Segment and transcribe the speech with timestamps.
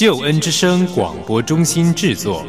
[0.00, 2.42] 救恩之声广播中心制作。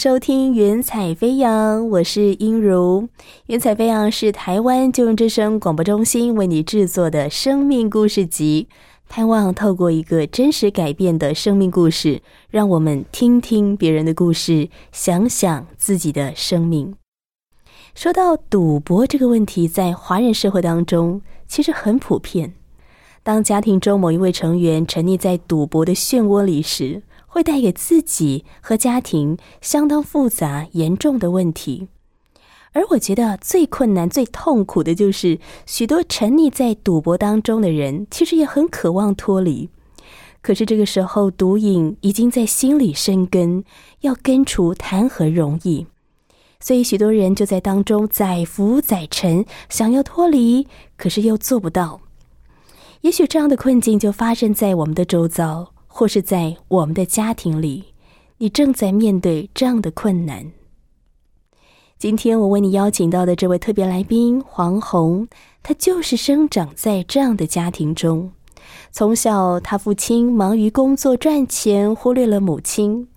[0.00, 3.02] 收听《云彩飞扬》，我是英如。
[3.48, 8.66] 《云彩飞扬》是台湾救恩之声广播中心为你制作的生命故事集，
[9.10, 16.94] 盼望透过一个真实改变的生命故事，让我们听听别人的故事，想想自己的生命。
[17.94, 22.54] 说到赌博这个问题，在华人社会当中其实很普遍。
[23.22, 31.86] 当家庭中某一位成员沉溺在赌博的漩涡里时，会带给自己和家庭相当复杂、严重的问题，
[32.72, 39.70] 而我觉得最困难、最痛苦的就是许多沉溺在赌博当中的人，其实也很渴望脱离，
[40.42, 43.62] 可是这个时候毒瘾已经在心里生根，
[44.00, 45.86] 要根除谈何容易？
[46.58, 52.00] 所以许多人就在当中载浮载沉，想要脱离，可是又做不到。
[53.02, 55.72] 也许这样的困境就发生在我们的周遭。
[55.92, 57.86] 或是在我们的家庭里，
[58.38, 60.52] 你正在面对这样的困难。
[61.98, 65.28] 今天我为你邀请到的这位特别来宾黄鸿，
[65.62, 68.30] 他就是生长在这样的家庭中。
[68.92, 73.08] 从小，他父亲忙于工作赚钱，忽略了母亲。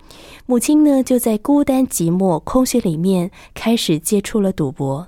[0.45, 5.07] 母亲呢，就在孤单寂寞、空虚里面开始接触了赌博，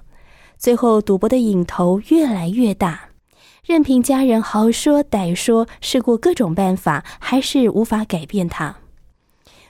[0.57, 3.09] 最后赌博的瘾头越来越大。
[3.66, 8.78] 任凭家人好说歹说，试过各种办法，还是无法改变他。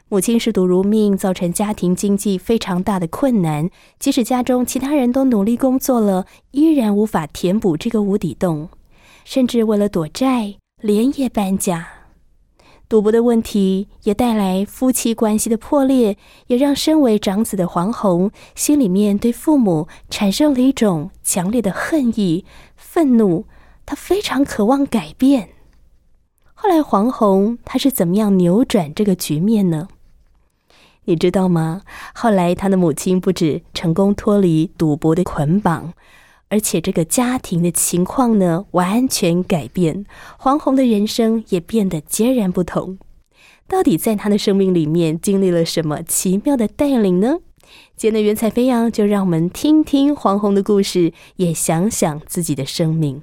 [0.10, 3.70] 母亲嗜赌如命，造成家庭经济非常大的困难。
[3.98, 8.68] 即使家中其他人都努力工作了，依然无法填补这个无底洞，
[9.24, 11.88] 甚至为了躲债，连夜搬家。
[12.90, 16.18] 赌博的问题也带来夫妻关系的破裂，
[16.48, 22.44] 也让身为长子的黄宏心里面对父母产生了一种强烈的恨意、
[22.76, 23.46] 愤怒。
[23.86, 25.50] 他非常渴望改变。
[26.54, 29.88] 后来，黄宏他是怎么样扭转这个局面呢？
[31.04, 31.82] 你知道吗？
[32.16, 35.94] 后来，他的母亲不止成功脱离赌博的捆绑，
[36.48, 40.06] 而且这个家庭的情况呢，完全改变。
[40.40, 42.98] 黄宏的人生也变得截然不同。
[43.68, 47.40] 到底在他的生命里面经历了什么奇妙的带领呢？
[47.96, 53.22] 今天的云彩飞扬，就让我们听听黄宏的故事，也想想自己的生命。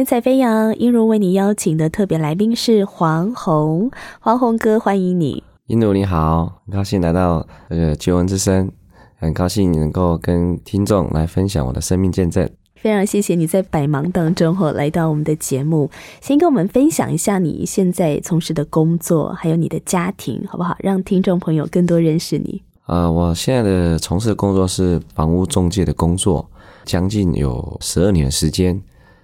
[0.00, 5.44] 云彩飞扬，英如为你邀请的特别来宾是黄宏，黄宏哥，欢迎你。
[5.66, 8.72] 英如你好，很高兴来到这个救恩之声，
[9.16, 12.48] 很高兴能够跟听众来分享我的生命见证。
[12.76, 15.90] 非常谢谢你在百忙当中哈来到我们的节目，
[16.22, 20.74] 先跟我们分享一下你现在从事的工作，还有你的家庭，好不好？
[20.78, 22.62] 让听众朋友更多认识你。
[22.86, 26.48] 呃，我现在的从事的工作是房屋中介的工作，
[26.86, 28.80] 将近有十二年的时间。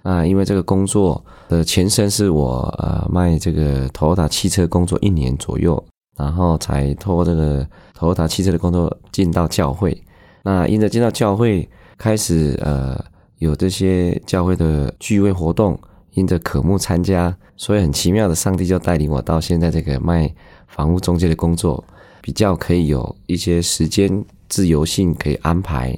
[0.07, 5.83] 啊，因为这个工作的前身是我呃卖这个 Toyota 汽车工作一年左右，
[6.17, 10.01] 然后才托这个 Toyota 汽车的工作进到教会。
[10.43, 11.67] 那因着进到教会，
[11.97, 12.97] 开始呃
[13.39, 15.77] 有这些教会的聚会活动，
[16.13, 20.33] 因着渴慕参加，所以很奇妙的，上帝就带领我到现在这个卖
[20.67, 21.83] 房屋中介的工作，
[22.21, 25.93] 比较可以有一些时间自由性可以安排。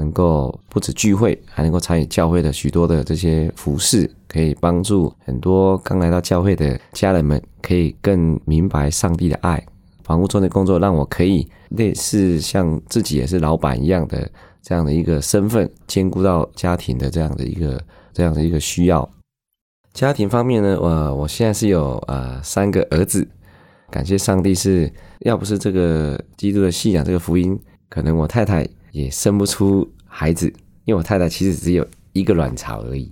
[0.00, 9.62] 能够不止聚会，还能够参与教会的许多的这些服饰，可以帮助很多刚来到教会的家人们，可以更明白上帝的爱。
[10.02, 14.28] 房屋中的工作让我可以类似像自己也是老板一样的
[14.62, 17.80] 这样的一个身份，兼顾到家庭的这样的一个
[18.12, 19.08] 这样的一个需要。
[19.92, 23.28] 家庭方面呢，我我现在是有呃三个儿子，
[23.90, 27.58] 感谢上帝，是要不是这个基督的信仰这个福音，
[27.88, 30.46] 可能我太太也生不出孩子，
[30.84, 33.10] 因为我太太其实只有一个卵巢而已。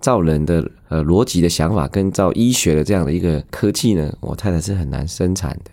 [0.00, 5.70] 照人的呃逻辑的想法，跟照医学的这样的一个科技呢，我太太是很难生产的。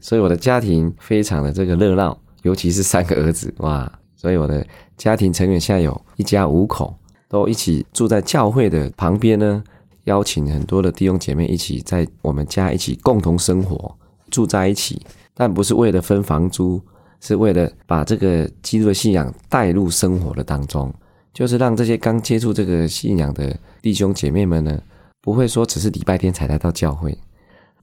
[0.00, 3.90] 所以我的家庭非常的这个热闹，尤其是三个儿子哇！
[4.14, 6.94] 所以我的家庭成员现在有一家五口，
[7.28, 9.62] 都一起住在教会的旁边呢。
[10.04, 13.94] 邀请很多的弟兄姐妹一起在我们家一起共同生活，
[14.30, 15.00] 住在一起，
[15.34, 16.80] 但不是为了分房租，
[17.20, 20.92] 是为了把这个基督的信仰带入生活的当中，
[21.32, 24.80] 就是让这些刚接触这个信仰的弟兄姐妹们呢，
[25.20, 27.16] 不会说只是礼拜天才来到教会。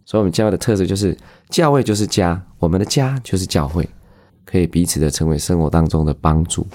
[0.05, 1.17] 所以，我们教会的特色就是，
[1.49, 3.89] 教会就是家，我们的家就是教会，
[4.45, 6.65] 可以彼此的成为生活当中的帮助。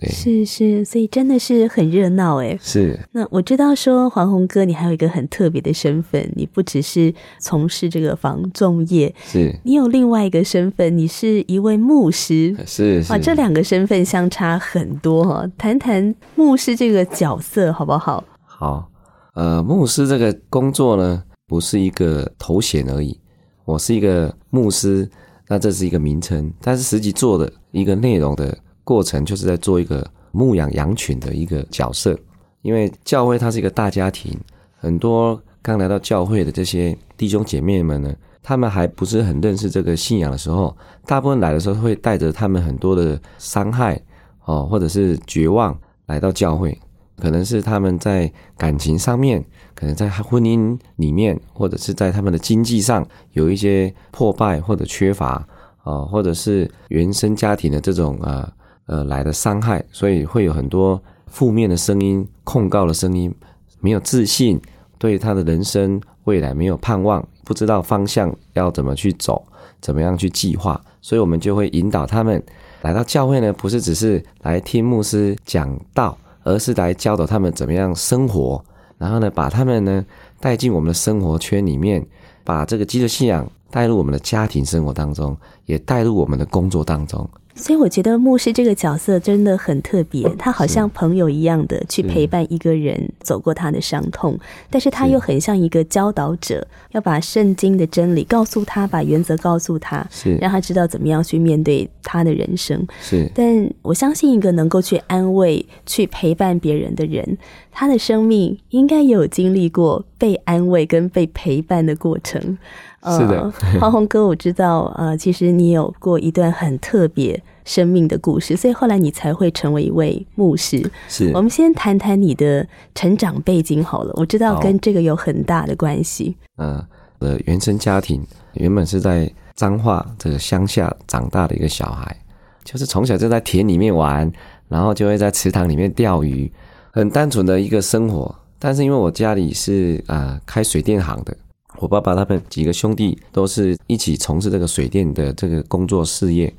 [0.00, 2.56] 对，是是，所以真的是很热闹诶。
[2.62, 2.96] 是。
[3.10, 12.54] 那我知道说黄宏哥，你还有一个很特别的身份，你不只是从事这个房仲业，是你有另外一个身份，你是一位牧师。
[12.64, 13.12] 是是。
[13.12, 18.22] 哇，这两个身份相差很多哈，谈谈牧师这个角色好不好？
[18.44, 18.88] 好，
[19.34, 23.18] 呃，牧师这个工作呢，不是一个头衔而已，
[23.64, 25.10] 我是一个牧师，
[25.48, 28.56] 那这是一个名称，但是实际做的一个内容的
[28.88, 32.18] 过程，就是在做一个牧养羊群的一个角色。
[32.62, 34.34] 因为教会它是一个大家庭，
[34.78, 40.74] 很多刚来到教会的这些弟兄姐妹们呢，他们还不是很认识这个信仰的时候，
[41.04, 44.00] 大部分来的时候会带着他们很多的伤害
[44.46, 46.76] 哦，或者是绝望来到教会。
[47.20, 49.44] 可能是他们在感情上面，
[49.74, 55.46] 可能在婚姻里面，或者是在他们的经济上有一些破败或者缺乏
[55.84, 58.50] 哦，或者是原生家庭的这种啊
[58.88, 63.32] 呃来的伤害，所以会有很多负面的声音、控告的声音，
[63.78, 64.60] 没有自信，
[64.98, 69.42] 对他的人生未来没有盼望，不知道方向要怎么去走，
[69.80, 72.42] 怎么样去计划，所以我们就会引导他们
[72.82, 76.18] 来到教会呢，不是只是来听牧师讲道。
[76.44, 78.64] 而是来教导他们怎么样生活，
[78.96, 80.06] 然后呢，把他们呢
[80.40, 82.06] 带进我们的生活圈里面，
[82.42, 85.36] 把这个基督信仰带入我们的家庭生活当中，
[85.66, 87.28] 也带入我们的工作当中。
[87.58, 94.38] 所以我觉得牧师这个角色真的很特别，他好像朋友一样的去陪伴一个人走过他的伤痛，
[94.70, 102.86] 但是他又很像一个教导者，要把圣经的真理告诉他，把原则告诉他，是让他知道怎么样去面对他的人生。
[103.00, 107.36] 是，但我相信一个能够去安慰、去陪伴别人的人，
[107.72, 112.56] 他的生命应该也有经历过被安慰跟被陪伴的过程。
[113.04, 113.50] 是的，
[113.80, 120.90] 黄宏哥，我知道，呃，其实你有过一段很特别生命的故事，所以后来你才会成为一位牧师。
[121.08, 122.66] 是，我们先谈谈你的
[122.96, 126.36] 成长背景好了，我知道跟这个有很大的关系。
[126.56, 126.84] 呃，
[127.20, 128.20] 我的原生家庭
[128.54, 132.16] 原本是在彰化这个乡下长大的一个小孩，
[132.64, 134.30] 就是从小就在田里面玩，
[134.66, 136.50] 然后就会在池塘里面钓鱼，
[136.90, 138.34] 很单纯的一个生活。
[138.58, 141.36] 但是因为我家里是啊、呃、开水电行的。
[141.80, 146.52] 我爸爸他们几个兄弟都是一起从事这个水电的这个工作事业。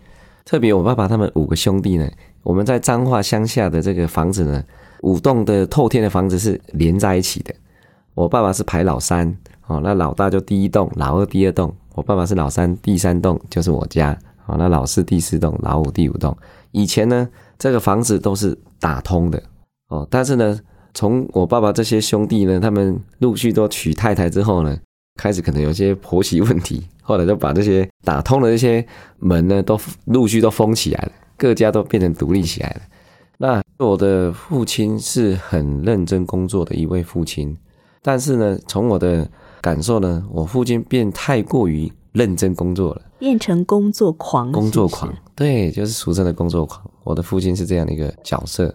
[0.45, 2.09] 特别我爸爸他们五个兄弟呢，
[2.41, 4.63] 我们在彰化乡下的这个房子呢，
[5.01, 7.53] 五栋的透天的房子是连在一起的。
[8.15, 9.37] 我爸爸是排老三，
[9.67, 11.73] 哦，那老大就第一栋，老二第二栋。
[11.93, 16.35] 我爸爸是老三，第三栋就是我家，哦，那老四第四栋，老五第五栋。
[16.71, 19.43] 以前呢，这个房子都是打通的，
[19.89, 20.59] 哦，但是呢，
[20.93, 24.77] 从我爸爸这些兄弟呢，他们陆续都娶太太之后呢。
[25.19, 28.85] 开始可能有些婆媳问题， 后来就把这些打通的这些
[29.17, 32.81] 门呢，都陆续都封起来了，各家都变成独立起来了。
[33.37, 37.55] 那我的父亲是很认真工作的一位父亲，
[38.01, 39.29] 但是呢，从我的
[39.61, 44.51] 感受呢，我父亲变太过于认真工作了，变成工作狂。
[44.53, 46.81] 工作狂，对，就是俗称的工作狂。
[47.03, 48.73] 我的父亲是这样的一个角色，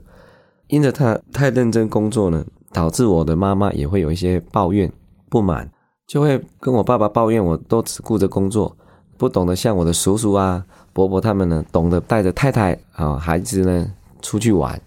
[0.68, 4.90] 因着他太认真工作呢，导致我的妈妈也会有一些抱怨、
[5.28, 5.70] 不满。
[6.06, 8.76] 就会跟我爸爸抱怨，我都只顾着工作，
[9.16, 14.80] 不懂得像我的叔叔啊、伯伯他们呢，懂得带着太太啊、孩子呢出去玩。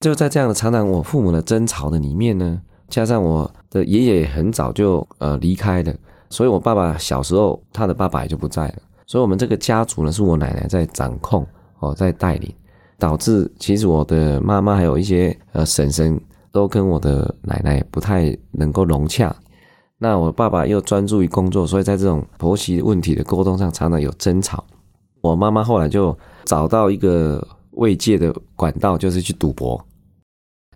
[0.00, 5.94] 就在这样的常常我父母的争吵的里面呢，加上我的爷爷很早就呃离开了，
[6.30, 8.74] 所以我爸爸小时候他的爸爸也就不在了，
[9.06, 11.46] 所以我们这个家族呢是我奶奶在掌控
[11.80, 12.50] 哦，在带领，
[12.98, 16.18] 导致其实我的妈妈还有一些呃婶婶
[16.50, 19.36] 都跟我的奶奶不太能够融洽。
[20.02, 24.64] 那我爸爸又专注于工作，所以在这种婆媳问题的沟通上，常常有争吵。
[25.20, 26.16] 我妈妈后来就
[26.46, 29.78] 找到一个慰藉的管道，就是去赌博。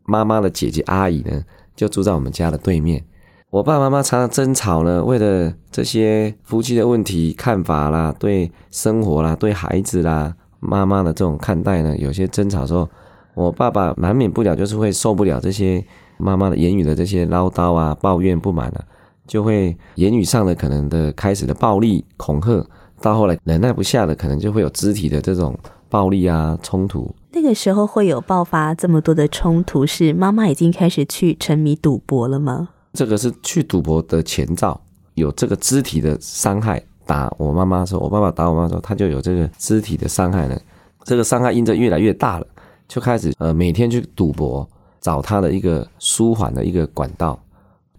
[0.04, 1.42] 妈妈的姐姐阿姨呢，
[1.74, 3.02] 就住在我们家的对面。
[3.48, 12.86] 我爸爸妈妈常常争吵呢，为了这些夫妻的问题、看法啦，对生活啦，对孩子啦，妈妈的这种看待呢，有些争吵的时候，
[13.34, 15.82] 我爸爸难免不了就是会受不了这些
[16.18, 18.84] 妈妈的言语的这些唠叨啊、抱怨、不满啊，
[19.26, 22.66] 就会言语上的可能的开始的暴力恐吓，
[23.00, 27.14] 到后来忍耐不下的，可能就会有肢体的这种暴力啊冲突。
[27.32, 32.68] 那个时候会有爆发这么多的冲突，是妈妈已经开始去沉迷赌博了吗？
[32.92, 34.80] 这个是去赌博的前兆，
[35.14, 36.82] 有这个肢体的伤害。
[37.06, 40.58] 打我妈妈的时候，我爸爸打我妈妈的时候，他就有这个肢体的伤害了。
[41.02, 42.46] 这个伤害因着越来越大了，
[42.88, 44.66] 就开始呃每天去赌博，
[45.00, 47.38] 找他的一个舒缓的一个管道。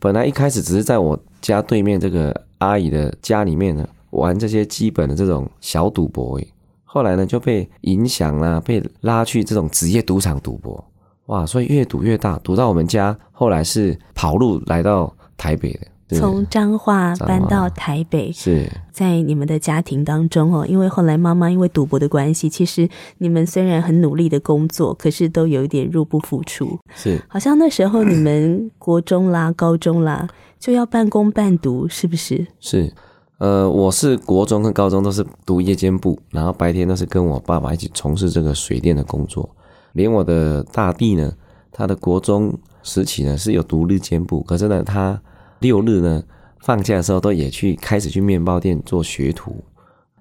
[0.05, 6.47] 本来一开始只是在我家对面这个阿姨的家里面呢玩这些基本的这种小赌博诶。
[6.83, 10.85] 后来呢，就被影响了，被拉去这种职业赌场赌博，
[11.25, 11.43] 哇！
[11.43, 18.31] 所以越赌越大，赌到我们家后来是跑路来到台北的，从彰化搬到台北。
[18.31, 26.77] 是在你们的家庭当中哦，因为后来妈妈因为赌博的关系，其实你们虽然很努力的工作，可是都有一点入不敷出。
[26.95, 30.27] 是，好像那时候你们国中啦、高中啦，
[30.59, 32.45] 就要半工半读，是不是？
[32.59, 32.93] 是。
[33.37, 39.49] 呃，我是国中跟高中都是读夜间部，然后白天都是跟我爸爸一起从事这个水电的工作。
[39.91, 41.29] 连我的大弟呢，
[41.69, 45.21] 他的国中时期呢是有读日间部，可是呢，他
[45.59, 46.23] 六日呢
[46.59, 49.55] 放假的时候都也去开始去面包店做学徒。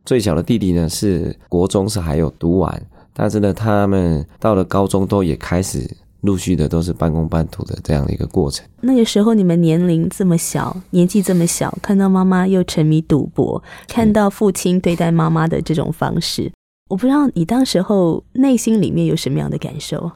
[0.04, 5.88] 最小的弟弟呢是国中是还有读完，但是呢，他们到了高中都也开始。
[6.24, 8.64] 陆续的都是半工半读的这样的一个过程。
[8.80, 16.50] 那个时候你们年龄这么小，年纪这么小，看到妈妈又沉迷赌博，看到父亲对待妈妈的这种方式，
[16.88, 20.10] 我不知道你当时候内心里面有什么样的感受？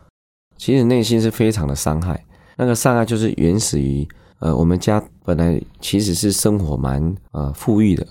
[0.56, 2.24] 其实内心是非常的伤害。
[2.56, 4.08] 那个伤害就是原始于
[4.40, 8.06] 呃，我们家本来其实是生活蛮呃富裕的，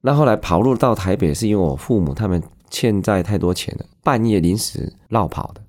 [0.00, 5.60] 那后来跑路到台北是因为我父母他们欠债太多钱了，半夜临时落跑的。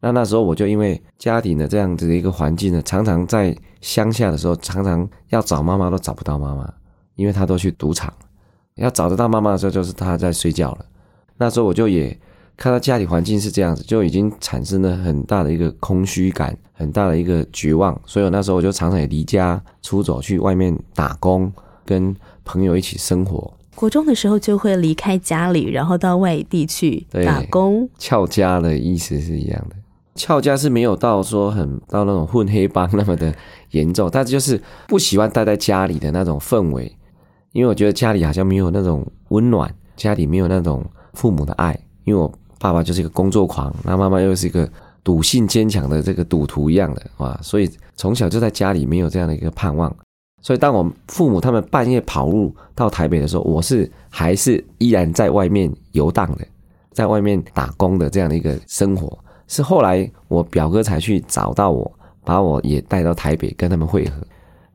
[0.00, 6.70] 那那时候我就因为家庭的这样子的一个环境呢，常常在乡下的时候，常常要找妈妈都找不到妈妈，
[7.16, 8.12] 因为她都去赌场。
[8.74, 10.84] 要找得到妈妈的时候，就是她在睡觉了。
[11.38, 12.18] 那时候我就也
[12.56, 17.98] 看到家里环境是这样子，就已经产生了很大的一个空虚感，很大的一个绝望。
[18.04, 21.50] 所以我那时候我就常常也离家出走，去外面打工，
[21.86, 22.14] 跟
[22.44, 23.50] 朋友一起生活。
[23.74, 27.88] 国中的时候就会离开家里，然后到外地去打工。
[27.98, 29.76] 翘家的意思是一样的。
[30.14, 33.34] 翘家是没有到说很到那种混黑帮那么的
[33.70, 36.96] 严重，但是就是不喜欢待在家里的那种氛围，
[37.50, 41.76] 因为我觉得家里好像没有那种温暖，家里没有那种父母的爱。
[42.04, 44.70] 因为我爸爸就是一个工作狂，那妈妈又是一个
[45.04, 49.94] 赌性坚强的这个赌徒一样的，哇，所以从小就在家里没有这样的一个盼望。
[50.40, 56.46] 所以当我父母他们半夜跑路到台北的时候，我是还是依然在外面游荡的，
[56.90, 59.16] 在外面打工的这样的一个生活。
[59.46, 61.90] 是后来我表哥才去找到我，
[62.24, 64.16] 把我也带到台北跟他们会合。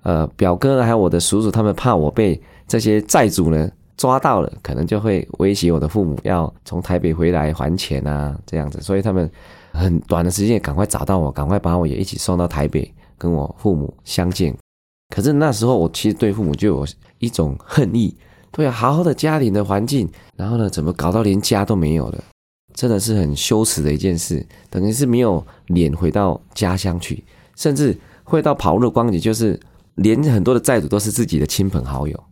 [0.03, 8.79] 呃，表哥还有我的叔叔，他们怕我被这些债主呢抓到了，可能就会威胁我的父母要从台北回来还钱啊，这样子。
[8.81, 9.29] 所以他们
[9.71, 14.55] 很短的时间赶快找到我，赶快把我也一起送到台北跟我父母相见。
[15.15, 18.15] 可是那时候我其实对父母就有一种恨意，
[18.51, 22.23] 对啊，好好的家庭的环境，然后呢，怎么搞到连家都没有了？
[22.73, 27.23] 真的是很羞耻的一件事，等于是没有脸回到家乡去，
[27.55, 29.59] 甚至会到跑路的光景，就是
[29.95, 32.23] 连很多的债主都是自己的亲朋好友，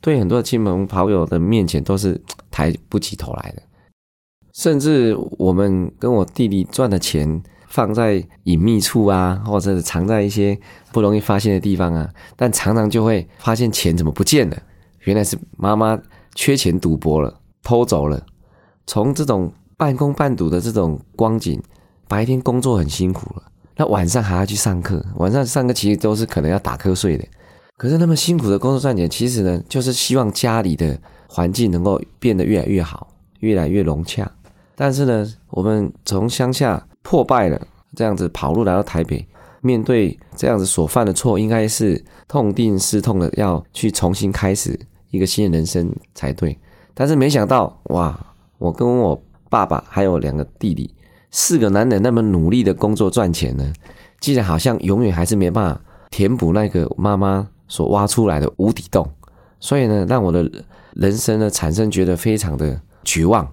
[0.00, 2.20] 对很多的亲朋好友的面前都是
[2.50, 3.62] 抬不起头来的，
[4.52, 10.58] 甚至我们跟我弟弟赚的钱放在隐秘处啊，或者是藏在一些
[10.92, 14.56] 不容易发现的地方啊，但常常就会发现钱怎么不见了，
[15.00, 15.98] 原来是妈妈
[16.34, 18.24] 缺钱赌博了，偷走了，
[18.86, 19.52] 从这种。
[19.74, 21.60] 半工半读的这种光景，
[22.06, 23.42] 白天工作很辛苦了，
[23.74, 25.04] 那晚上还要去上课。
[25.16, 27.24] 晚上上课其实都是可能要打瞌睡的。
[27.76, 33.08] 可是那么辛苦的工作赚钱，其实呢，就是希望家里的环境能够变得越来越好，
[33.40, 34.30] 越来越融洽。
[34.74, 37.60] 但是呢，我们从乡下破败了，
[37.94, 39.26] 这样子跑路来到台北，
[39.60, 44.78] 面对这样子所犯的错，应该是痛定思痛的，要去重新开始
[45.10, 46.58] 一个新的人生才对。
[46.94, 48.18] 但是没想到，哇，
[48.58, 49.22] 我跟我。
[49.52, 50.90] 爸爸还有两个弟弟，
[51.30, 53.70] 四个男人那么努力的工作赚钱呢，
[54.18, 59.06] 竟然好像永远还是没办法填补那个妈妈所挖出来的无底洞，
[59.60, 60.50] 所以呢，让我的
[60.94, 63.46] 人生呢产生觉得非常的绝望。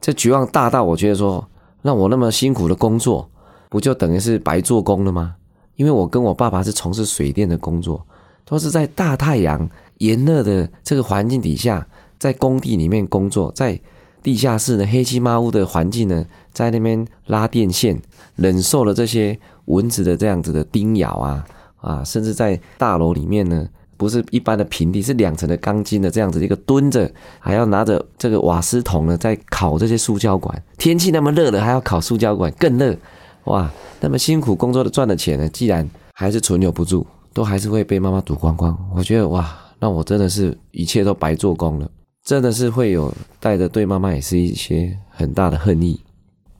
[0.00, 1.46] 这绝望大到我觉得说，
[1.82, 3.28] 让我那么辛苦的工作，
[3.68, 5.34] 不就等于是白做工了吗？
[5.76, 8.04] 因为我跟我爸爸是从事水电的工作，
[8.44, 11.86] 都是在大太阳炎热的这个环境底下，
[12.18, 13.78] 在工地里面工作，在
[14.22, 18.00] 地下室的黑漆麻屋的环境呢，在那边拉电线，
[18.34, 21.44] 忍受了这些蚊子的这样子的叮咬啊
[21.76, 30.62] 啊，甚至在大楼里面呢，不是一般的平地，是两层的钢筋的这样子一个蹲着，还要拿着这个瓦斯桶呢，在烤这些塑胶管。
[30.78, 32.96] 天气那么热了，还要烤塑胶管，更热。
[33.44, 38.74] 哇，那么辛苦工作的赚的钱呢，既然还是存留不住，都还是会被妈妈赌光光。
[38.94, 41.90] 我觉得哇，那我真的是一切都白做工了，
[42.24, 46.00] 真的是会有带着对妈妈也是一些很大的恨意。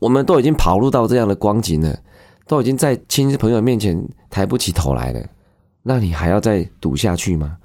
[0.01, 1.99] 我们都已经跑入到这样的光景了，
[2.47, 5.21] 都已经在亲戚朋友面前抬不起头来了，
[5.89, 7.57] 那你还要再赌下去吗？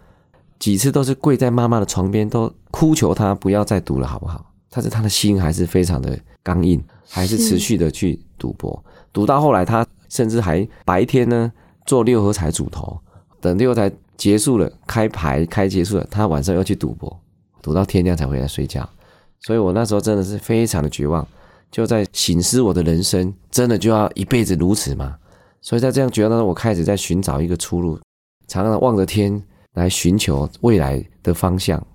[0.58, 4.50] 几次都是跪在妈妈的床边，都哭求她不要再赌了，好不好？
[4.70, 8.82] 但是她的心还是非常的刚硬，还是持续的去赌博。
[9.12, 11.52] 赌到后来，他甚至还白天呢
[11.86, 12.98] 做六合彩主头，
[13.42, 17.20] 等六合彩结束了，开牌开结束了，他晚上又去赌博，
[17.62, 18.88] 赌到天亮才回来睡觉。
[19.42, 21.28] 所以我那时候真的是非常的绝望，
[21.70, 25.18] 就在醒思我的人生，真的就要一辈子如此吗？
[25.60, 28.00] 所以在这样绝望当中，我开始在寻找一个出路，
[28.48, 29.42] 常常望着天
[29.74, 31.86] 来寻求未来的方向。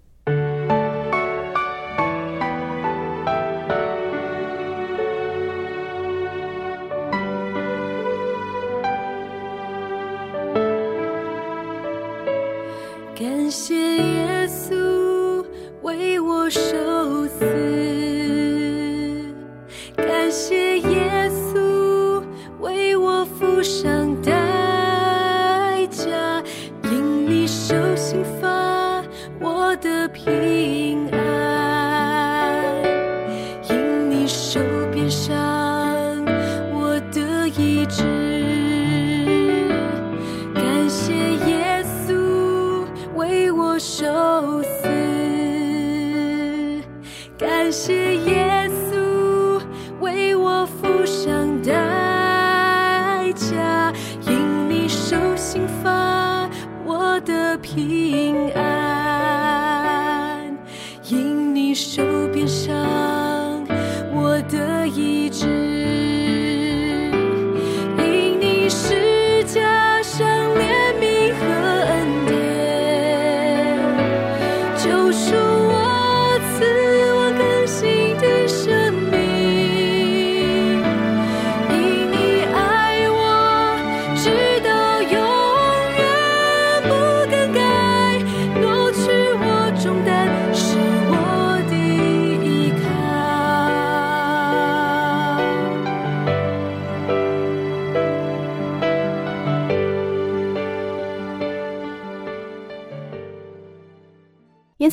[58.19, 58.68] 云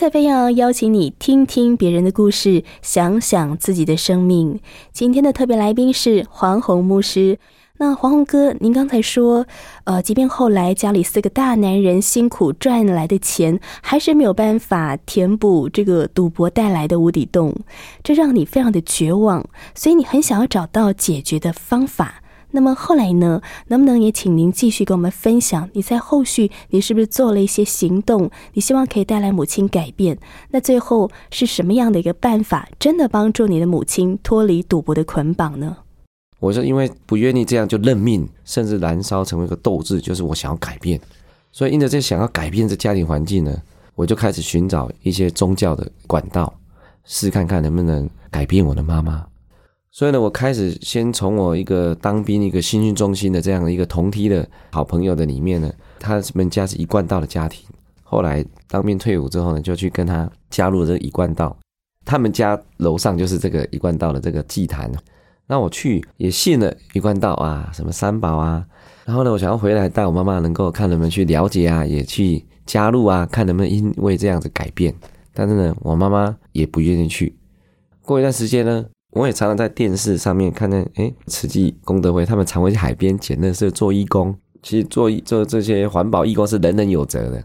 [0.05, 4.59] 彩飞扬邀请你听听别人的故事，想想自己的生命。
[4.91, 7.39] 今天的特别来宾是黄宏牧师。
[7.77, 9.47] 那黄宏哥，您刚才说，
[9.85, 17.55] 呃，即便后来家里四个大男人辛苦赚来的钱，还是没有办法填补这个赌博带来的无底洞，
[18.03, 22.21] 这让你非常的绝望，所以你很想要找到解决的方法。
[22.55, 23.41] 那么后来呢？
[23.67, 25.69] 能不能也请您继续跟我们分享？
[25.73, 28.31] 你在后续你是不是做了一些行动？
[28.53, 30.17] 你希望可以带来母亲改变？
[30.51, 35.75] 那最后是什么样的一个办法，真的帮助你的母亲脱离赌博的捆绑呢？
[36.39, 40.97] 我是因为不愿意这样就认命，甚至燃烧成为一个斗志，就是我想要改变。
[41.51, 43.53] 所以因着这想要改变这家庭环境呢，
[43.95, 46.53] 我就开始寻找一些宗教的管道，
[47.03, 49.25] 试看看能不能改变我的妈妈。
[49.97, 57.65] 所以呢，我开始先从我一个当兵一个新训中心的这样的一个同梯的好朋友的里面呢，他们家是一贯道的家庭。
[58.03, 61.57] 后来当兵退伍之后呢，就去跟他加入这个一贯道。
[62.03, 64.91] 他们家楼上就是这个一贯道的这个祭坛。
[65.47, 68.65] 那我去也信了一贯道啊，什么三宝啊。
[69.05, 74.93] 然后呢，我想要回来带我妈妈能够看能不能去了解啊，也去加入啊，看能不能因为这样子改变。
[75.33, 77.33] 但是呢，我妈妈也不愿意去。
[78.01, 78.85] 过一段时间呢。
[79.15, 84.35] 我也常常在电视上面看见，诶，慈济功德会他们常会去海边捡垃圾做义工。
[84.61, 87.41] 其实做做这些环保义工是人人有责的。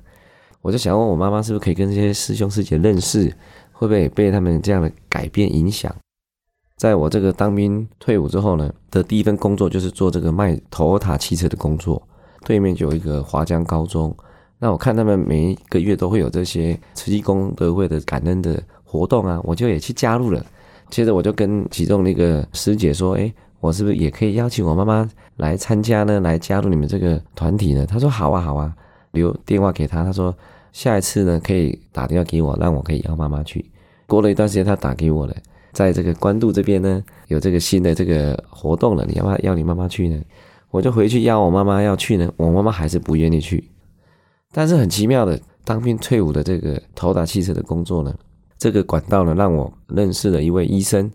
[0.62, 3.32] 我就想问我妈妈，是不是可以跟这些师兄师姐认识？
[3.70, 5.94] 会不会被他们这样的改变影响？
[6.76, 12.02] 在我这个当兵退伍之后呢，的第一份工作就是做这个卖头塔汽车的工作。
[12.44, 14.12] 对面就有一个华江高中，
[14.58, 20.44] 那我看他们每一个月都会有这些慈济功德会的感恩的活动啊，我就也去加入了。
[20.90, 26.20] 接着我就跟其中那个师姐说：“诶，我是不是也可以邀请我妈妈来参加呢？
[26.20, 28.74] 来加入你们这个团体呢？”她说：“好啊，好啊。”
[29.12, 30.34] 留电话给她。”她说
[30.72, 33.64] 下一次呢可以打电话给我，让我可以邀妈妈去。
[34.06, 35.34] 过了一段时间，她打给我了，
[35.72, 40.20] 在这个关渡这边呢有这个新的这个活动了，你要不要邀你妈妈去呢？
[40.70, 43.68] 我就回去邀我妈妈要去呢，我妈妈还是不愿意去。
[44.52, 48.14] 但是很奇妙的，当兵退伍的这个头打汽车的工作呢，
[48.60, 51.10] 这个管道呢让我认识了一位医生，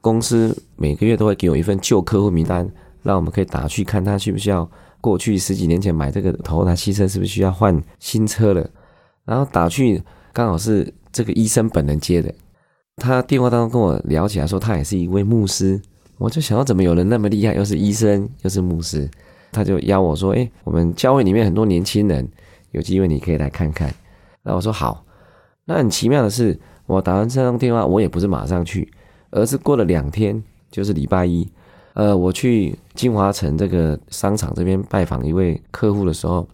[0.00, 2.68] 公司每个月都会给我一份旧客户名单，
[3.04, 4.68] 让我们可以打去看他需不需要。
[5.00, 8.68] 过去十几年前买这个头台汽车是不是需要换新车了？
[9.24, 12.34] 然后打去刚好是这个医生本人接的，
[12.96, 15.80] 他电话当中跟我聊起来说他也是一位牧师，
[16.16, 19.08] 我就想到怎么有人那么厉害，又是医生又是牧师，
[19.52, 22.28] 他就邀我说：“诶，我们教会里面很多年轻人，
[22.72, 23.86] 有机会你可以来看看。”
[24.42, 25.04] 然后我说好。
[25.68, 28.90] 那很奇妙的是，我打完这通电话，我也不是马上去，
[29.30, 31.46] 而是过了两天，就是礼拜一。
[31.92, 36.48] 呃，我去金华城这个商场这边拜访一位客户的时候，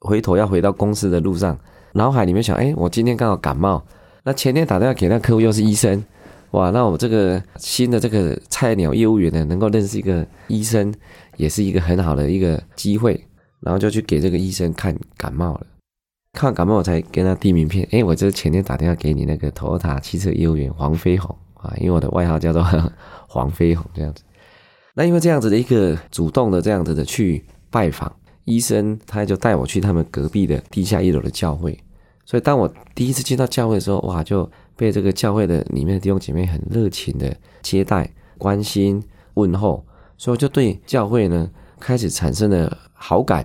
[0.00, 1.56] 回头要回到公司的路上，
[1.92, 3.80] 脑海里面想，哎，我今天刚好感冒，
[4.24, 6.02] 那前天打电话给那客户又是医生，
[6.50, 10.92] 哇，那我这个新的这个菜鸟业务员呢，能够认识一个医生，
[11.36, 13.24] 也是一个很好的一个机会，
[13.60, 15.66] 然后就去给这个医生看感冒了，
[16.32, 22.64] 看感冒我才跟他递名片，哎，我这前天打电话给你那个 Toyota 汽车业务员黄飞鸿啊，因为我的外号叫做
[23.28, 24.22] 黄飞鸿这样子。
[24.94, 28.10] 那因为这样子的一个主动的这样子的去拜访
[28.44, 31.78] 医生，他就带我去他们隔壁的地下一楼的教会。
[32.24, 39.02] 所以当我第一次进到教会的时候，哇，就被这个教会的里面的弟兄姐妹很热情的接待、关心、
[39.34, 39.84] 问候，
[40.16, 43.44] 所以我就对教会呢开始产生了好感。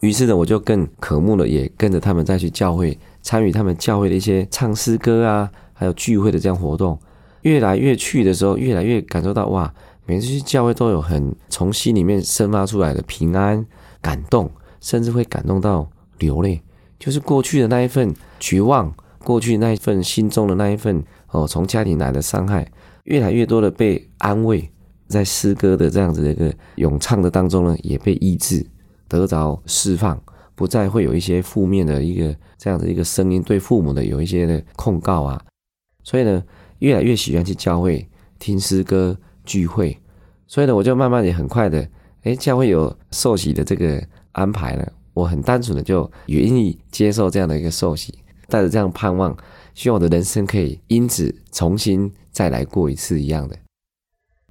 [0.00, 6.98] 于是呢，我就更渴慕了，也跟着他们再去教会参与他们教会的一些唱诗歌啊，还有聚会的这样活动。
[7.42, 9.72] 越来越去的时候，越来越感受到哇。
[10.08, 13.66] 每次去教会都有很从心里面生发出来的平安、
[14.00, 14.48] 感动，
[14.80, 16.62] 甚至会感动到流泪。
[16.96, 22.70] 就是过去的那一份绝望，过去那一份心中的那一份哦，从家庭来的伤害，
[23.02, 24.70] 越来越多的被安慰，
[25.08, 28.64] 在诗歌的这样子的一个咏唱的当中呢，也被医治，
[29.08, 30.20] 得着释放，
[30.54, 35.42] 不再会有一些负面的一个这样的一个声音，对父母的有一些的控告啊。
[36.02, 36.42] 所以呢，
[36.78, 39.16] 越来越喜欢去教会听诗歌。
[39.48, 39.96] 聚会，
[40.48, 41.88] 所以呢，我就慢慢也很快的，
[42.24, 48.12] 哎，教会有受洗的这个安排了，我很单纯的就愿意接受这样的一个受洗，
[48.48, 49.36] 带着这样盼望，
[49.72, 53.56] 希望我的人生可以因此重新再来过一次一样的。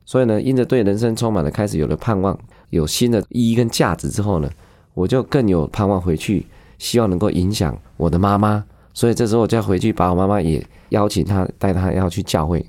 [0.05, 2.39] 所以呢，因着对人生充满了开始有了盼望，
[2.75, 4.49] 有新的意义跟价值之后呢，
[4.93, 6.45] 我就更有盼望回去，
[6.77, 8.63] 希望能够影响我的妈妈。
[8.93, 12.65] 所以这时候我就要回去把我妈妈也邀请她，带她要去教会。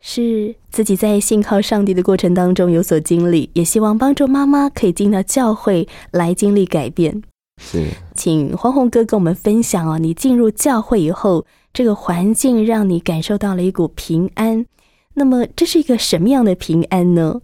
[0.00, 7.22] 是自己在信靠上帝的过程当中有所经历，也希望帮助妈妈可以进到教会来经历改变。
[7.60, 14.64] 是，请黄宏哥跟我们分享哦，你进入教会以后，这个环境让你感受到了一股平安。
[15.14, 17.40] 那么这是一个什么样的平安呢？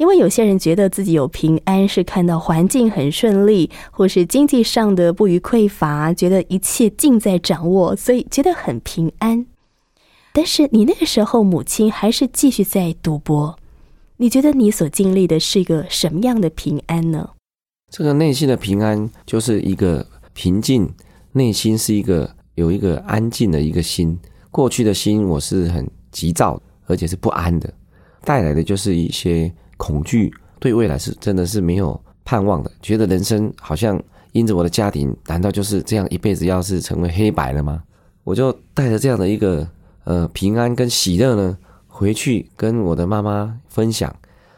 [0.00, 9.44] 因为有些人觉得自己有平安是看到环境很顺利，或是经济上的不虞匮乏，觉得一切尽在掌握，所以觉得很平安。
[10.32, 13.54] 但是你那个时候母亲还是继续在赌博，
[14.16, 17.28] 你觉得你所经历的是一个什么样的平安呢？
[17.90, 20.88] 这个内心的平安就是一个平静，
[21.32, 24.18] 内心是一个有一个安静的一个心。
[24.50, 27.70] 过去的心我是很急躁，而且是不安的，
[28.24, 33.98] 带来的就是一些恐惧，对未来是真的是没有盼望的，觉得人生好像
[34.32, 37.82] 因着我的家庭，难道就是这样一辈子要是成为黑白了吗？
[38.22, 39.66] 我就带着这样的一个。
[40.04, 44.12] 呃，平安跟喜乐呢，回去跟我的妈妈分享，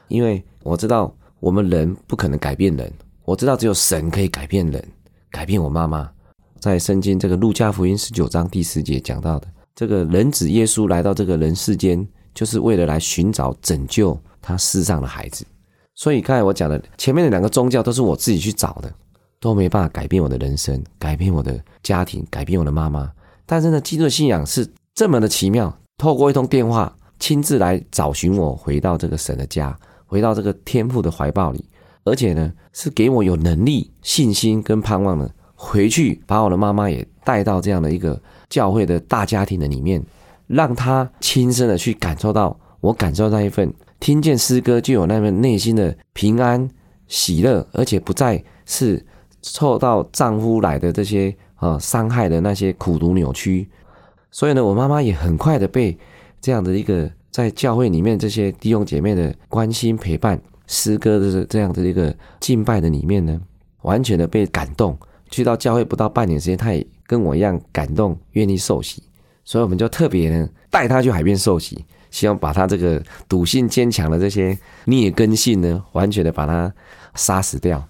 [0.06, 2.90] 因为我知道我们人不可能改变人，
[3.24, 4.82] 我知道只有神可以改变人，
[5.32, 6.08] 改变我妈妈。
[6.61, 15.46] 在圣经这个路加福音十九章第十节讲到的，这个人子耶稣来到这个人世间，就是为了来寻找拯救他世上的孩子。
[15.94, 18.92] 所以刚才我讲的前面的两个宗教都是我自己去找的，
[19.40, 23.11] 都没办法改变我的人生，改变我的家庭，改变我的妈妈。
[23.46, 24.68] 但是呢，基督的信仰是。
[24.94, 29.74] 这么的奇妙，透过一通电话，亲自来找寻我，回到这个神的家，
[30.05, 31.64] 回到这个天父的怀抱里，
[32.05, 40.05] 而且呢，是给我有能力、信心跟盼望呢，回去把我的妈妈也带到这样的一个教会的大家庭的里面，
[40.46, 46.68] 让她亲身的去感受到，我感受到一份听见诗歌就有那份内心的平安、
[47.06, 49.06] 喜乐，而且不再是
[49.42, 53.68] 受到丈夫来的这些啊伤害的那些苦毒扭曲。
[54.32, 55.96] 所以呢，我妈妈也很快的被
[56.40, 60.36] 这样的一个在教会里面这些弟兄姐妹的关心陪伴、
[60.66, 63.40] 诗歌的这样的一个敬拜的里面呢，
[63.82, 64.98] 完全的被感动，
[65.30, 69.00] 去到教会不到半年时间，他也跟我一样感动，愿意受洗，
[69.44, 76.72] 所以我们就特别呢带他去海边受洗，希望把他这个赌性坚强的这些劣根性呢，完全的把它
[77.16, 77.85] 杀死掉。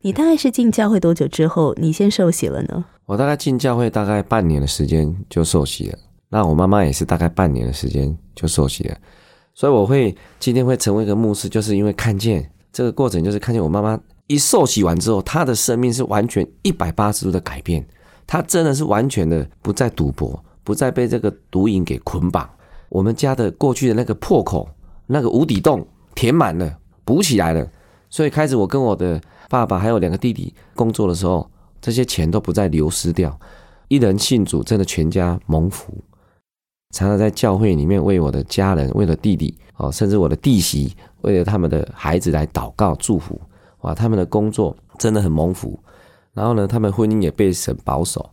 [0.00, 2.84] 你大概是进教会多久之后，你先受洗了呢？
[3.06, 5.98] 我大概进教会大概半年的时间就受洗了，
[6.30, 8.96] 那我妈妈也是大概半年的时间就受洗了，
[9.54, 17.86] 所以我会今天会成为一个牧师，就是因为看见这个过程，就是看见我妈妈一受洗完之后，她的生命是完全一百八十度的改变，
[18.26, 22.48] 她真的是完全的不再赌博，不再被这个毒瘾给捆绑，
[22.88, 24.68] 我们家的过去的那个破口，
[25.06, 27.68] 那个无底洞填满了，补起来了，
[28.10, 31.48] 所以开始我跟我的爸爸还有两个弟弟工作的时候。
[31.80, 33.38] 这些钱都不再流失掉，
[33.88, 35.92] 一人信主，真的全家蒙福。
[36.94, 43.38] 常常在教会里面为我的家人、为了弟弟哦，甚至我的弟媳，为了他们的孩子来祷告祝福。
[43.82, 45.78] 哇，他们的工作真的很蒙福。
[46.32, 48.30] 然后呢，他们婚姻也被神保守。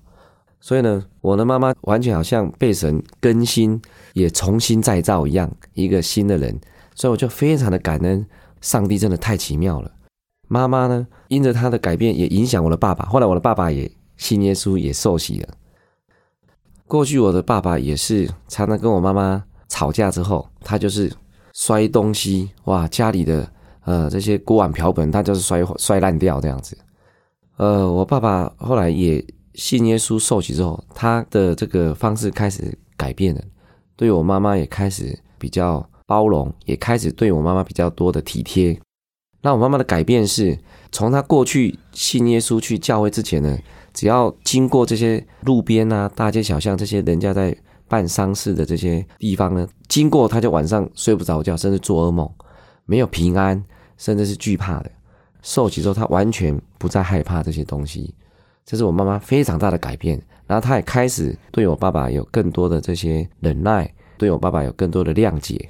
[0.61, 3.81] 所以呢，我的妈妈完全好像被神更新，
[4.13, 6.57] 也重新再造一样，一个新的人。
[6.93, 8.25] 所以我就非常的感恩，
[8.61, 9.91] 上帝真的太奇妙了。
[10.47, 13.05] 妈妈呢，因着她的改变，也影响我的爸爸。
[13.05, 15.49] 后来我的爸爸也信耶稣，也受洗了。
[16.87, 21.11] 过去我的爸爸也是常常跟我妈妈吵架之后，他就是
[21.53, 23.49] 摔东西，哇，家里的
[23.85, 26.77] 呃这些锅碗瓢盆，他就是摔摔烂掉这样子。
[27.55, 33.41] 呃，我爸爸后来也信耶稣受洗之后，他的这个方式开始改变了，
[33.95, 38.79] 对我妈妈也开始比较包容，也开始对我妈妈比较多的体贴。
[39.41, 40.57] 那我妈妈的改变是，
[40.91, 43.57] 从她过去信耶稣去教会之前呢，
[43.93, 47.55] 只要经过这些路边啊、大街小巷这些人家在
[47.87, 52.29] 办丧事的这些地方呢，经过她就晚上睡不着觉，甚至做噩梦，
[52.85, 53.61] 没有平安，
[53.97, 54.91] 甚至是惧怕的。
[55.41, 58.13] 受洗之后，她完全不再害怕这些东西，
[58.65, 60.21] 这是我妈妈非常大的改变。
[60.47, 65.69] 然后她也开始对我爸爸有更多的这些忍耐，对我爸爸有更多的谅解，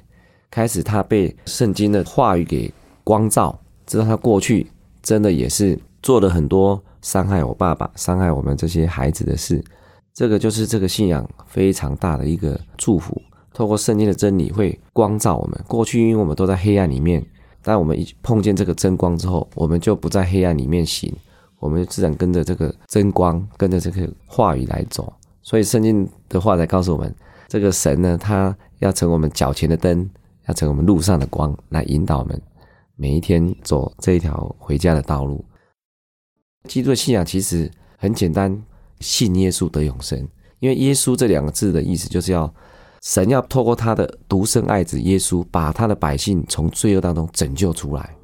[0.50, 2.72] 开始她被圣经的话语给
[3.04, 3.58] 光照。
[3.84, 4.66] 知道他过去
[5.02, 9.62] 真的也是做了很多伤害我爸爸、伤害我们这些孩子的事，
[10.14, 13.20] 这个就是这个信仰非常大的一个祝福。
[13.52, 15.60] 透过圣经的真理会光照我们。
[15.66, 17.22] 过去因为我们都在黑暗里面，
[17.60, 21.12] 但我们一碰见这个真光之后，我们就不在黑暗里面行，
[21.62, 25.12] 我们就自然跟着这个真光，跟着这个话语来走。
[25.42, 27.14] 所以圣经的话才告诉我们，
[27.46, 30.10] 这个神呢，他要成我们脚前的灯，
[30.48, 32.42] 要成我们路上的光，来引导我们。
[32.96, 35.44] 每一天走这一条回家的道路，
[36.68, 38.60] 基督的信仰其实很简单，
[38.98, 40.18] 信耶稣得永生。
[40.58, 42.52] 因为耶稣这两个字的意思就是要
[43.02, 48.16] 神要透过他的独生爱子耶稣，把他的百姓从罪恶当中拯救出来。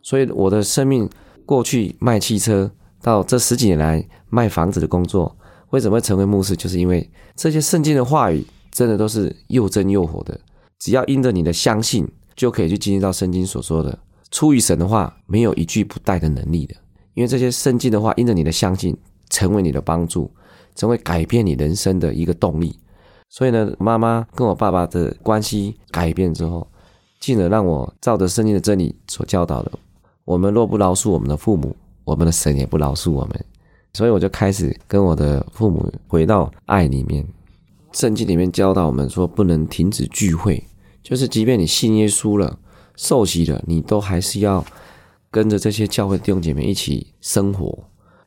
[0.00, 1.08] 所以我的生命
[1.46, 2.70] 过去卖汽车，
[3.04, 5.36] 到这十几年来卖房子的工作，
[5.68, 6.56] 为什么会成为牧师？
[6.56, 10.40] 就是因为这些圣经的话语真的都是又真又活的，
[10.78, 13.98] 只要因着你的相信，就可以去经历到圣经所说的。
[14.30, 16.74] 出于神的话，没有一句不带的能力的，
[17.12, 18.96] 因为这些圣经的话，因着你的相信，
[19.28, 20.30] 成为你的帮助，
[20.74, 22.74] 成为改变你人生的一个动力。
[23.28, 26.66] 所以呢，妈妈跟我爸爸的关系改变之后，
[27.20, 29.72] 进而让我照着圣经的真理所教导的，
[30.24, 33.44] 我们若不饶恕我们的父母，我们的神也不饶恕我们。
[33.92, 37.26] 所以我就开始跟我的父母回到爱里面。
[37.92, 40.64] 圣经里面教导我们说，不能停止聚会，
[41.02, 42.58] 就是即便你信耶稣了。
[42.96, 44.64] 受洗了，你都还是要
[45.28, 47.76] 跟着这些教会弟兄姐妹一起生活，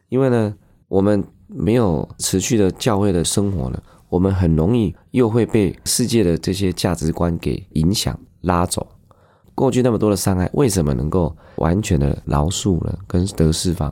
[0.10, 0.54] 因为呢，
[0.90, 8.86] 我们没有持续的教会的生活呢，我们很容易又会被世界的这些价值观给影响拉走。
[9.58, 13.92] 过去那么多的伤害，为什么能够完全的饶恕了跟得释放？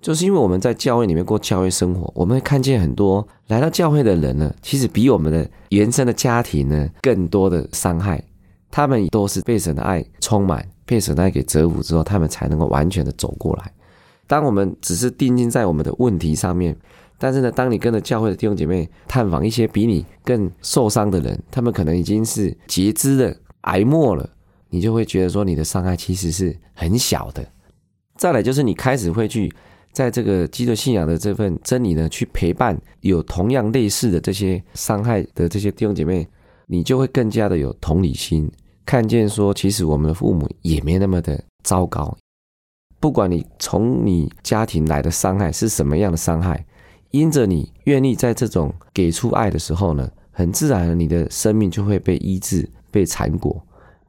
[0.00, 8.22] 就是因为我们在教会里面过教会生活，我们会看见很多来到教会的人呢，其实比我们的原生的家庭呢更多的伤害。
[8.70, 13.72] 他们都是被神的爱充满，被神的爱给折服之后，他们才能够完全的走过来。
[14.28, 16.76] 当我们只是定睛在我们的问题上面，
[17.18, 24.30] 但是呢，当你跟着教会的弟兄姐妹探访一些比你更受伤的人，他们可能已经是截肢的、癌末了，
[24.70, 27.46] 你就会觉得说你的伤害其实是很小的。
[28.16, 29.52] 再来就是你开始会去
[29.92, 36.26] 在这个基督信仰的这份真理呢，去陪伴有同样类似的这些伤害的这些弟兄姐妹。
[36.72, 38.48] 你就会更加的有同理心，
[38.86, 42.16] 看见说，其实我们的父母也没那么的糟糕。
[43.00, 46.64] 不管你从你家庭来的伤害是什么样的伤害，
[47.10, 53.60] 因着你愿意在这种给出爱的时候呢，很自然的，你的生命就会被医治、被缠裹。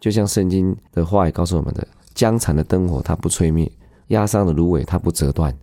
[0.02, 3.72] 就像圣经的话也告诉我们的：将残的灯火它不吹灭，
[4.08, 5.58] 压伤的芦苇它不折断。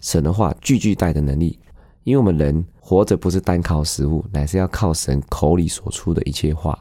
[0.00, 1.56] 神的话句句带的能力。
[2.02, 6.78] 因为我们人活着不是单靠食物，乃是要靠神口里所出的一切话。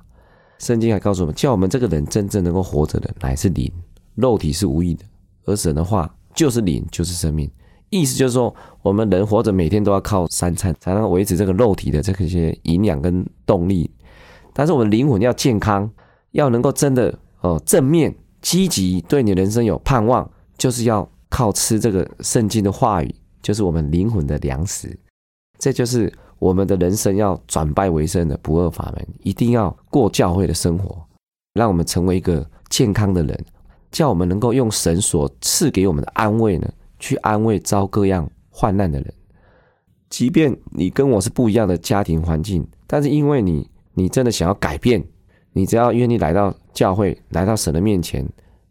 [0.59, 3.71] 圣经还告诉我们，叫我们这个人真正能够活着的，乃是灵，
[4.15, 5.05] 肉体是无益的。
[5.45, 7.49] 而神的话就是灵，就是生命。
[7.89, 13.89] 意思就是说，我们人活着每天都要靠三餐，才能维持这个肉体的这个些营养跟动力。
[14.51, 15.89] 但是我们灵魂要健康，
[16.33, 24.95] 要能够真的哦正面积极，对你人生有盼望，就是要靠吃这个圣经的话语，就是我们灵魂的粮食。
[25.57, 31.01] 这就是我们的人生要转败为胜的不二法门，一定要过教会的生活，
[31.53, 33.45] 让我们成为一个健康的人，
[33.91, 36.69] 叫我们能够用神所赐给我们的安慰呢，
[36.99, 39.13] 去安慰遭各样患难的人。
[40.09, 45.03] 即便你跟我是不一样的家庭环境，但是因为你，你真的想要改变，
[45.53, 48.27] 你只要愿意来到教会，来到神的面前，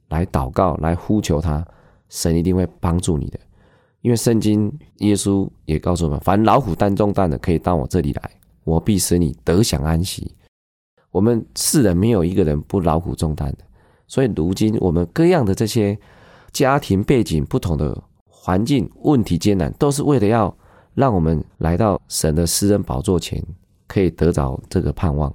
[0.09, 1.64] 来祷告，来呼求他，
[2.09, 3.38] 神一定会帮助你的。
[4.01, 8.31] 因为圣经耶稣也告诉我们，凡劳苦担重担的，可以到我这里来，
[8.64, 10.35] 我必使你得享安息。
[11.12, 13.59] 我们世人没有一个人不劳苦重担的，
[14.09, 15.97] 所以如今我们各样的这些
[16.51, 20.53] 家庭背景不同的环境问题艰难，都是为了要
[20.95, 23.40] 让我们来到神的私人宝座前，
[23.87, 25.33] 可以得着这个盼望。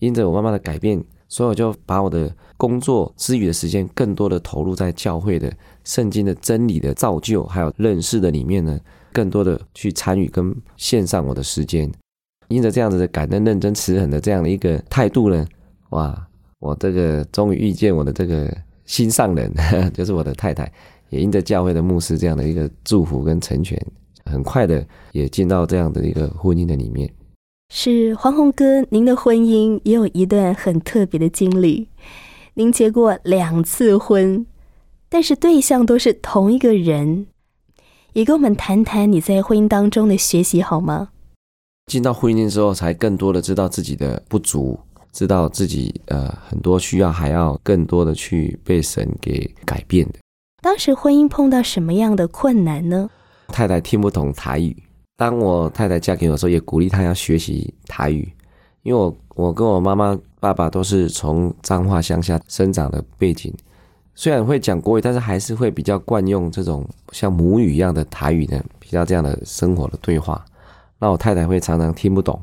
[0.00, 1.02] 因着我妈妈的改变。
[1.26, 5.52] 所以我就把我的工作之余的时间，更多的投入在教会的
[5.82, 8.78] 圣经的真理的造就，还有认识的里面呢，
[9.12, 11.90] 更多的去参与跟献上我的时间。
[12.48, 15.44] 因着这样子的感恩、认真、慈恒的这样的一个态度呢，
[15.90, 16.28] 哇，
[16.60, 18.54] 我这个终于遇见我的这个
[18.84, 19.52] 心上人，
[19.92, 20.70] 就是我的太太，
[21.08, 23.80] 也因着教会的牧师这样的一个祝福跟成全，
[24.26, 27.10] 很快的也进到这样的一个婚姻的里面。
[27.76, 31.88] 是黄宏哥，您的婚姻也有一段很特别的经历。
[32.54, 34.46] 您结过两次婚，
[35.08, 37.26] 但是对象都是同一个人。
[38.12, 41.08] 也跟我们谈谈你在婚姻当中的学习好吗？
[41.86, 44.78] 进到婚姻之后，才更多的知道自己的不足，
[45.10, 50.20] 知道自己呃很多需要，还要更多的去被神给改变的。
[50.62, 53.10] 当时婚姻碰到什么样的困难呢？
[53.48, 54.76] 太太听不懂台语。
[55.16, 58.32] 当我太太嫁给我的时候，也鼓励她要学习台语，
[58.82, 63.52] 因为我我跟我妈妈、爸爸都是从彰化乡下生长的背景，
[64.14, 70.44] 虽然会讲国语，但是还是会比较惯用这种像母语一样的台语的，比较这样的生活的对话。
[70.98, 72.40] 那我太太会常常听不懂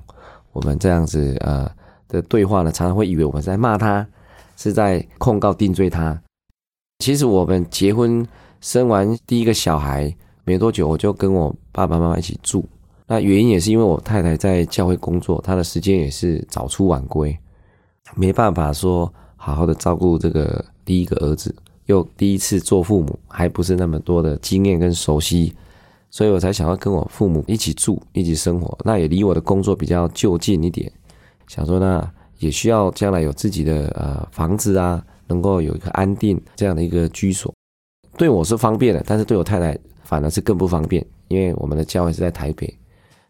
[0.54, 1.70] 我们这样子呃
[2.08, 4.08] 的对话呢，常常会以为我们在骂她，
[4.56, 6.18] 是在控告定罪她。
[7.00, 8.26] 其实我们结婚
[8.62, 10.16] 生完第一个小孩。
[10.44, 12.68] 没多久，我就跟我爸爸妈妈一起住。
[13.08, 17.38] 那原因也是因为我太太在教会工作，她的时间也是早出晚归，
[18.16, 21.54] 没办法说好好的照顾这个第一个儿子，
[21.88, 25.54] 又第一次做父母，还不是那么多的经验跟熟悉，
[26.10, 28.78] 所以我才想要跟我父母一起住，一起生活。
[28.86, 30.90] 那也离我的工作比较就近一点，
[31.48, 37.54] 想说呢，也需要将来有自己的呃房子啊，能够有一个安定这样的一个居所，
[38.18, 39.78] 对我是方便的，但是对我太太。
[40.04, 42.78] 反而是更不方便，因为我们的教会是在台北。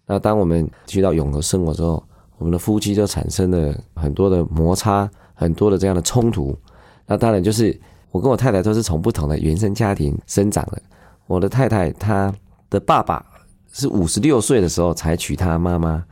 [0.07, 2.03] 那当我们去到永和生活之后，
[2.39, 6.57] 我们的夫妻就产生了很多的摩擦，很多的这样的冲突。
[7.05, 10.81] 那当然就是我跟我太太都是从不同的原生家庭生长的。
[11.27, 12.33] 我的太太她
[12.69, 13.23] 的爸爸
[13.71, 16.03] 是五十六岁的时候才娶她妈妈，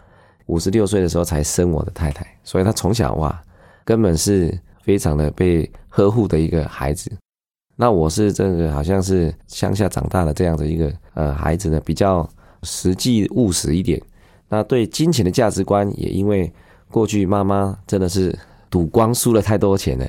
[0.45, 3.41] 五十六岁的时候才生我的太太，所以她从小哇，
[3.83, 7.11] 根本是非常的被呵护的一个孩子。
[7.81, 12.29] 那我是这个好像是乡下长大的这样的一个呃孩子呢，比较
[12.63, 14.01] 实际务实一点。
[14.49, 16.51] 那对金钱的价值观也因为
[16.91, 18.37] 过去妈妈真的是
[18.69, 20.05] 赌光输了太多钱了，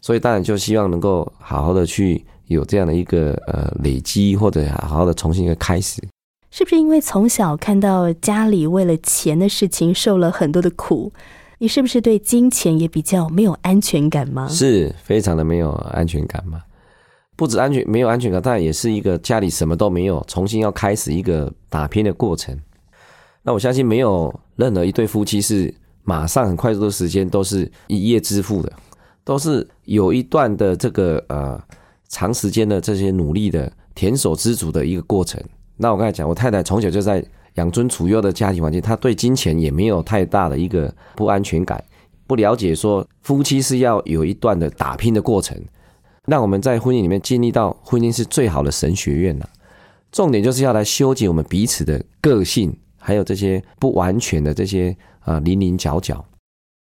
[0.00, 6.00] 所以当然就希望能够好好的去有这样的一个呃累积，或者好好的重新一个开始。
[6.52, 11.12] 是不是因为从小看到家里为了钱的事情受了很多的苦，
[11.58, 14.46] 你是不是对金钱也比较没有安全感吗？
[14.48, 16.62] 是非常的没有安全感嘛。
[17.38, 22.58] 不止安全没有安全感，但也是一个家里什么都没有，重新要开始一个打拼的过程。
[23.44, 25.72] 那我相信没有任何一对夫妻是
[26.02, 28.72] 马上很快速的时间都是一夜致富的，
[29.22, 31.62] 都是有一段的这个呃
[32.08, 35.40] 长时间的这些努力的舔手知足的一个过程。
[35.76, 37.24] 那我刚才讲，我太太从小就在
[37.54, 41.80] 养尊处优的家庭环境，她对金钱也没有太大的一个不安全感，
[42.26, 45.56] 不了解说夫妻是要有一段的打拼的过程。
[46.28, 49.48] 让我们在婚姻里面经历到，婚姻是最好的神学院了。
[50.12, 56.22] 重点就是要来修剪我们彼此的个性，还有这些不完全的这些啊零零角角。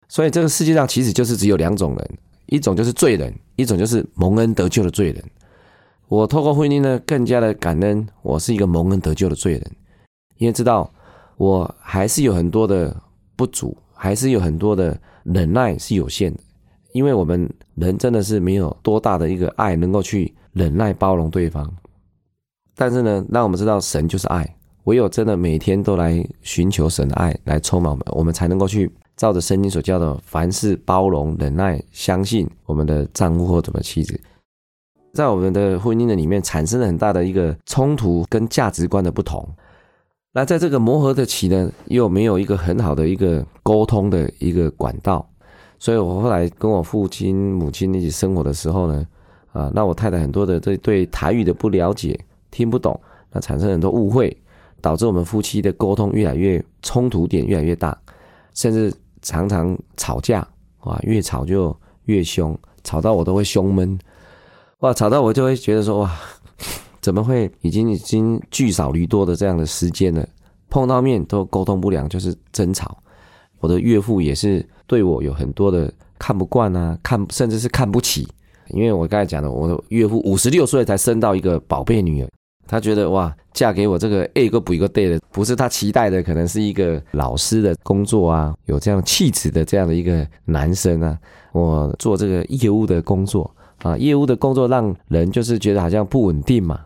[0.08, 5.24] 所以这个世界上其实就是只有两种人，一种就是罪人，一种就是蒙恩得救的罪人。
[6.06, 9.72] 我透过婚姻呢，更加的感恩，我是一个蒙恩得救的罪人，
[10.36, 10.88] 因为知道
[11.36, 12.94] 我还是有很多的
[13.34, 16.40] 不足，还是有很多的忍耐是有限的，
[16.92, 21.68] 因为我们人真的是没有多大的一个爱能够去忍耐包容对方。
[22.74, 34.18] 但是呢，让我们知道神就是爱，唯有真的每天都来寻求神的爱来充满我们，我们才能够去照着圣经所教的，凡事包容、忍耐、相信我们的丈夫或者我们妻子，
[35.12, 39.46] 在我们的婚姻的里面产生了很大的一个冲突跟价值观的不同。
[40.32, 45.28] 那在这个磨合的期呢，又没有一个很好的一个沟通的一个管道，
[45.82, 49.04] 所以我后来跟我父亲、母亲一起生活的时候呢，
[49.50, 52.16] 啊，那我太太很多的对对台语的不了解。
[52.52, 53.00] 听不懂，
[53.32, 54.36] 那产生很多误会，
[54.80, 57.98] 导致我们夫妻的沟通越来越冲突点越来越大，
[58.54, 60.46] 甚至常常吵架，
[60.82, 63.98] 哇，越吵就越凶，吵到我都会胸闷，
[64.80, 66.12] 哇，吵到我就会觉得说，哇，
[67.00, 70.24] 怎么会已经已经聚少离多的这样的时间了，
[70.70, 72.96] 碰到面都沟通不良，就是争吵。
[73.62, 78.26] 我的岳父也是对我有很多的看不惯啊，看甚至是看不起，
[78.70, 82.28] 因为我刚才讲的，我的岳父五十六岁才生到一个宝贝女儿。
[82.66, 91.16] 他觉得哇，嫁给我这个一个补一个对的，不是他期待的，可能是一个老师的工作啊，有这样气质的这样的一个男生啊。
[91.52, 93.48] 我做这个业务的工作
[93.82, 96.80] 啊，业务的工作让人就是觉得好像不稳定嘛。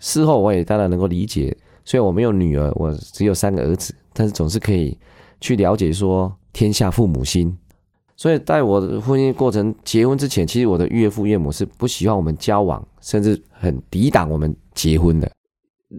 [0.00, 1.54] 事后我也当然能够理解，
[1.84, 4.96] 虽然我没有女儿，我只有三个儿子，但是总是可以
[5.40, 7.56] 去了解说天下父母心。
[8.16, 14.54] 所以在我的婚姻过程结婚之前，其实我的岳父岳母是不喜欢我们交往，甚至很抵挡我们。
[14.74, 15.28] 结婚的，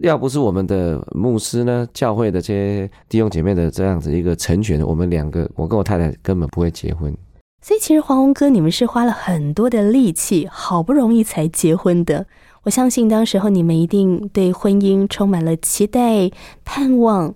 [0.00, 7.14] 要不是我们的牧师呢，教会的这些弟兄姐妹的这样子一个成全，我们两个，我跟我太太根本不会结婚。
[7.60, 12.26] 所以，其实黄宏哥，你们是花了很多的力气，好不容易才结婚的。
[12.62, 16.30] 我相信当时候你们一定对婚姻充满了期待、
[16.64, 17.34] 盼望，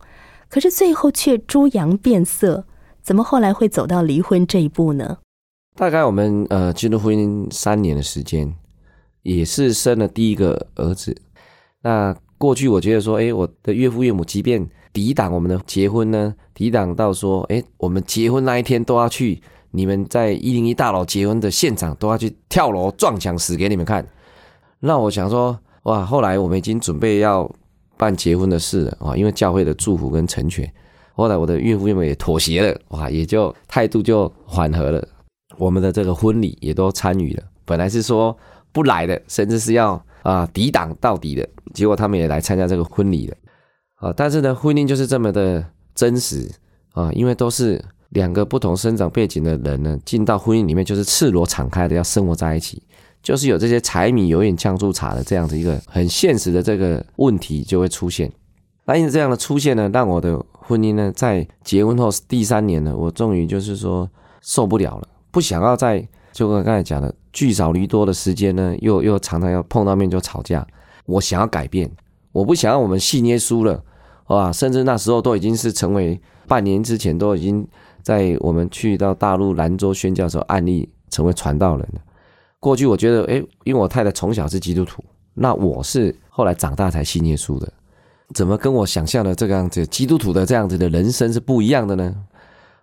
[0.55, 2.65] 可是最后却猪羊变色，
[3.03, 5.19] 怎么后来会走到离婚这一步呢？
[5.75, 8.55] 大概我们呃进入婚姻三年的时间，
[9.23, 11.21] 也是生了第一个儿子。
[11.83, 19.43] 那过去我觉得说，哎，我的岳父岳母即便抵挡我们的结婚呢，抵挡到说，哎，我们结婚那一天都要去
[19.73, 24.07] 你们在一零一大楼结婚的现场，都要去跳楼撞墙死给你们看。
[24.79, 27.53] 那我想说，哇，后来我们已经准备要
[27.97, 30.71] 办结婚的事了啊，因为教会的祝福跟成全，
[31.15, 35.07] 后来我的岳父岳母也妥协了，哇，也就态度就缓和了，
[35.59, 37.43] 我们的这个婚礼也都参与了。
[37.65, 38.37] 本来是说
[38.73, 40.03] 不来的，甚至是要。
[40.25, 43.37] 啊，抵挡到底的结果，他们也来参加这个婚礼了。
[43.97, 45.63] 啊，但是呢，婚姻就是这么的
[45.95, 46.51] 真实
[46.95, 47.79] 啊，因为都是
[48.09, 52.83] 两个不同生长背景的人呢，进到婚姻里面就是赤裸敞开的要生活在一起，
[53.25, 58.31] 就是有这些柴米油盐酱醋茶的这样子一个很现实的这个问题就会出现。
[58.85, 64.09] 那因为这样的出现呢，让我的婚姻呢，在结婚后第三年呢，我终于就是说
[64.43, 66.07] 受不了了，不想要再。
[66.33, 70.67] 就跟刚才讲的，聚少离多的时间呢，又又常常要碰到面就吵架。
[71.07, 71.89] 我想要改变，
[72.33, 73.81] 我不想要我们戏捏输了，
[74.27, 74.51] 哇！
[74.51, 77.65] 甚至那时候都已经是成为半年之前都已经
[78.03, 82.01] 在我们去到大陆兰州宣教时候案例成为传道人了。
[82.65, 83.35] 过去我觉得，哎，
[83.65, 85.05] 因为我太太从小是基督徒，
[85.35, 87.71] 那我是后来长大才信耶稣的，
[88.35, 92.15] 怎么跟我想象的这个样子基督徒的这样子的人生是不一样的呢？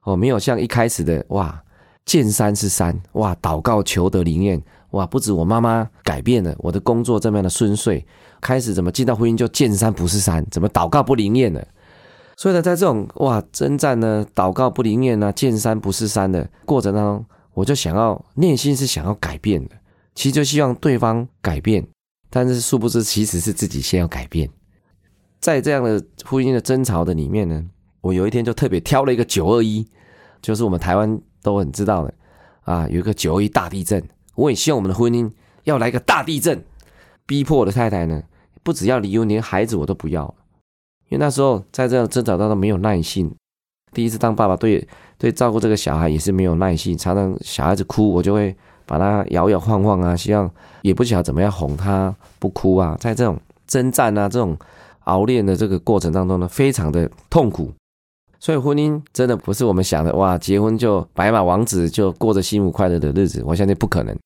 [0.03, 1.63] 哦，没有像一开始的哇。
[2.03, 3.35] 见山是山，哇！
[3.43, 4.59] 祷告求得灵验，
[4.89, 5.05] 哇！
[5.05, 8.03] 不止我妈妈改变了，我的工作这么样的顺遂，
[8.41, 11.63] 开始怎么进到婚姻就见山不是山，怎么祷告不灵验了？
[12.35, 19.75] 所以呢，在这种哇征战呢，祷告不灵验呢，见山不是山的过程当中，我就想要内心是想要改变的，
[20.15, 21.87] 其实就希望对方改变，
[22.29, 24.49] 但是殊不知其实是自己先要改变。
[25.39, 27.63] 在这样的婚姻的争吵的里面呢，
[28.01, 29.87] 我有一天就特别挑了一个九二一，
[30.41, 31.21] 就是我们台湾。
[31.43, 32.13] 都很知道的
[32.65, 35.27] 啊，有一个九二一大地震，我也希望我们的婚姻
[35.63, 36.63] 要来个大地震，
[37.25, 38.21] 逼迫我的太太呢，
[38.61, 40.23] 不只要离婚，连孩子我都不要，
[41.09, 43.35] 因为那时候在这样争吵当中没有耐性，
[43.91, 44.87] 第一次当爸爸对
[45.21, 48.55] 对照顾这个小孩也是没有耐性，常常小孩子哭，我就会
[48.87, 50.49] 把他摇摇晃晃啊，希望
[50.81, 54.57] 也不晓得怎么样哄他不哭啊，在这种征战啊，这种
[55.01, 57.71] 熬练的这个过程当中呢，非常的痛苦。
[58.39, 64.17] 所以婚姻真的不是我们想的哇，结婚就白马王子就过着幸福快乐的日子，我相信不可能。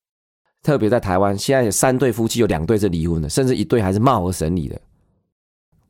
[0.62, 4.80] 特别在台湾，现在有三对夫妻，有两对是离婚的，甚至一对还是貌合神离的。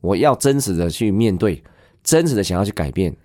[0.00, 1.62] 我要真实的去面对，
[2.02, 3.16] 真实的想要去改变。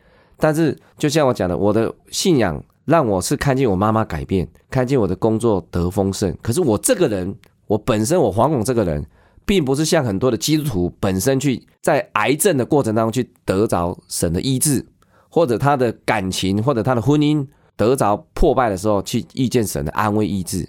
[0.41, 6.35] 但是就像我讲的，我的信仰让我是看见我妈妈改变，看见我的工作得丰盛。
[6.41, 7.33] 可是我这个人，
[7.67, 9.05] 我本身我黄勇这个人，
[9.45, 14.85] 并不是像很多的基督徒本身去在癌症的过程当中去得着神的医治，
[15.29, 20.67] 或者他的感情或者他的婚姻得着破败的时候去遇见神的安慰医治。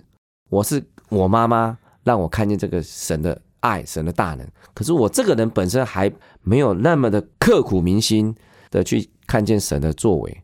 [0.50, 4.46] 我是我妈妈让我看见这个神的爱，神的大能。
[4.74, 6.12] 可是我这个人本身还
[6.42, 8.34] 没有那么的刻骨铭心
[8.72, 10.42] 的去看见神的作为，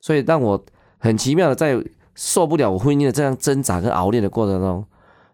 [0.00, 0.64] 所以让我
[0.96, 1.78] 很奇妙的在
[2.14, 4.82] 受不了我婚姻的这样挣扎跟熬炼的过程中，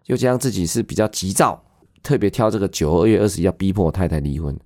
[0.07, 1.63] 又将自己是比较急躁。
[2.03, 4.57] 特别挑这个九二月二十一要逼迫我太太离婚，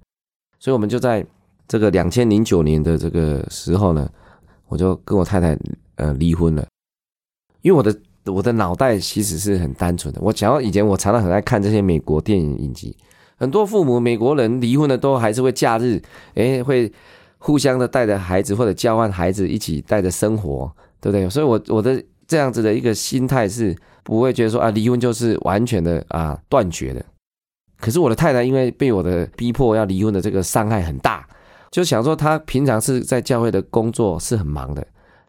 [0.60, 1.26] 所以我们就在
[1.68, 4.08] 这个两千零九年的这个时候呢，
[4.68, 5.58] 我就跟我太太
[5.96, 6.68] 呃离婚了。
[7.64, 12.96] 因为我的我的脑袋其实是很单纯的，我讲到以前我常常很爱看这些美国电影影集，
[13.38, 16.00] 很多父母美国人离婚的都还是会假日，
[16.36, 16.92] 诶会
[17.44, 20.72] 互相的带着孩子或者交换孩子一起带着生活，
[21.02, 21.28] 对不对？
[21.28, 27.04] 所以我我的这样子的一个心态是不会觉得说啊离婚就是完全的啊断绝的。
[27.80, 31.28] 可是我的太太因为被我的逼迫要离婚的这个伤害很大，
[31.72, 34.86] 就想说她平常是在教会的工作是很忙的，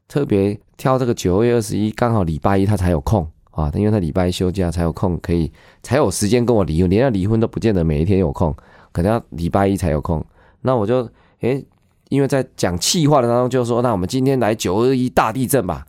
[0.07, 5.51] 特别挑这个九月二十一刚好礼拜一她才有空啊，因为她礼拜一休假才有空，可以
[5.83, 8.55] 才有时间跟我离婚，连要离婚都不见得每一天有空，
[8.93, 10.23] 可能要礼拜一才有空。
[10.61, 11.09] 那我就
[11.41, 11.65] 诶，
[12.13, 15.83] 因为在讲气话的当中就说，那我们今天来九二一大地震吧，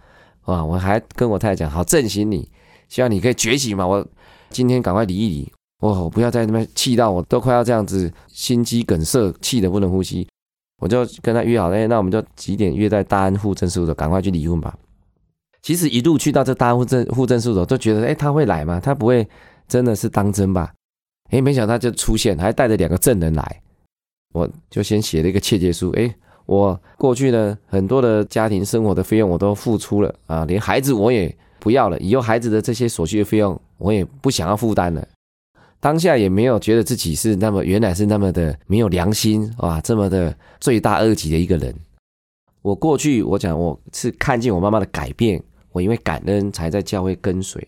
[0.43, 2.49] 啊，我还跟我太太讲，好振兴你，
[2.88, 4.07] 希望你可以崛起嘛，我
[4.49, 5.51] 今天赶快离一离。
[5.80, 10.26] 哦，不要在那边气到我都快要这样子心肌梗塞，气得不能呼吸。
[10.82, 14.74] 我就跟他约好，哎，那我们就几点约在大安户政事务所，赶快去离婚吧。
[15.61, 18.80] 其实一路去到这大安户政户政事务所，都觉得，哎，他会来吗？
[18.80, 19.28] 他不会
[19.67, 20.71] 真的是当真吧？
[21.32, 23.62] 哎，没想到他就出现，还带着两个证人来。
[24.34, 26.14] 我就先写了一个切结书，哎，
[26.46, 35.08] 我过去呢很多的家庭生活的费用我都付出了啊，连孩子我也不要了，以后孩子的这些所需的费用我也不想要负担了。
[35.80, 41.74] 当下也没有觉得自己是那么原来是那么的没有良心啊，这么的罪大恶极的一个人。
[42.62, 47.62] 我过去我讲我是看见我妈妈的改变，我因为感恩才在教会跟随。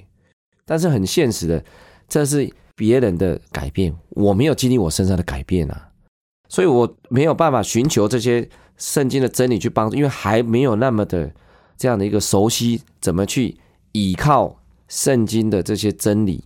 [0.66, 1.64] 但是很现实的，
[2.08, 5.90] 这是别人的改变，我没有经历我身上的改变啊，
[6.48, 11.32] 所以我没有办法寻求这些圣经的真理去帮助，因为还没有那么的
[11.78, 13.58] 这样的一个熟悉怎么去
[13.94, 16.44] 倚靠圣经的这些真理。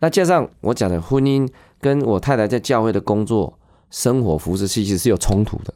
[0.00, 1.48] 那加上我讲的婚姻
[1.80, 3.58] 跟我太太在教会的工作、
[3.90, 5.72] 生活、服侍，其实是有冲突的，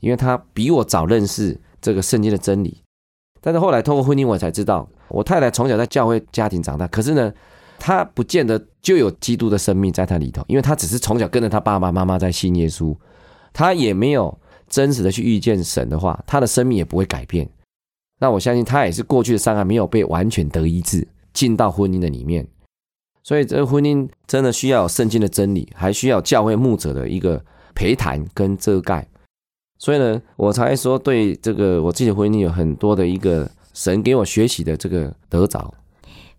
[0.00, 2.82] 因为她比我早认识这个圣经的真理。
[3.40, 7.32] 但是后来通过婚姻，我才知道，我太太从小在教会家庭长大，可是呢，
[7.84, 12.96] 他不见得就有基督的生命在他里头，因为他只是从小跟着他爸爸妈妈在信耶稣，
[13.52, 17.50] 他也没有真实的去遇见神的话，他的生命也不会改变。
[18.20, 22.46] 那我相信他也是过去的伤害没有被完全得医治，进到婚姻的里面。
[23.24, 29.04] 所以，这个婚姻真的需要圣经的真理，还需要教会牧者的一个陪谈跟遮盖。
[29.80, 35.74] 所以呢，我才说对这个我自己的婚姻有很多的一个神给我学习的这个得着。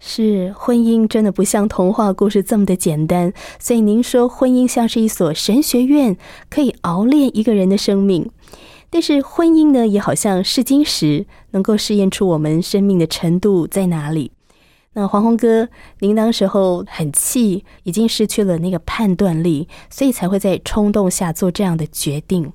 [0.06, 3.32] 是婚姻真的不像童话故事这么的简单。
[3.58, 6.18] 所以您说婚姻像是一所神学院，
[6.50, 8.30] 可以熬炼一个人的生命。
[8.90, 14.32] 但是婚姻呢，也好像试金石，能够试验出我们生命的程度在哪里。
[14.92, 22.52] 那黄宏哥，您当时候很气，已经失去了那个判断力，所以才会在冲动下做这样的决定。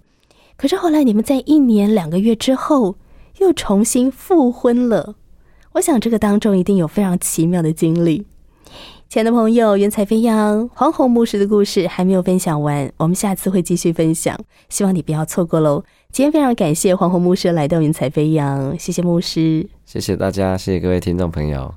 [0.59, 2.97] 可是后来你们在一年两个月之后
[3.39, 5.17] 又重新复婚了，
[5.73, 8.27] 我想这个当中一定有非常奇妙的经历。
[9.09, 14.39] 亲爱的朋友，云彩飞扬，黄宏牧师的故事还没有分享完，我们下次会继续分享，
[14.69, 15.83] 希望你不要错过喽。
[16.13, 21.73] 今天非常感谢黄宏牧师来到云彩飞扬，谢谢牧师，谢谢大家，谢谢各位听众朋友。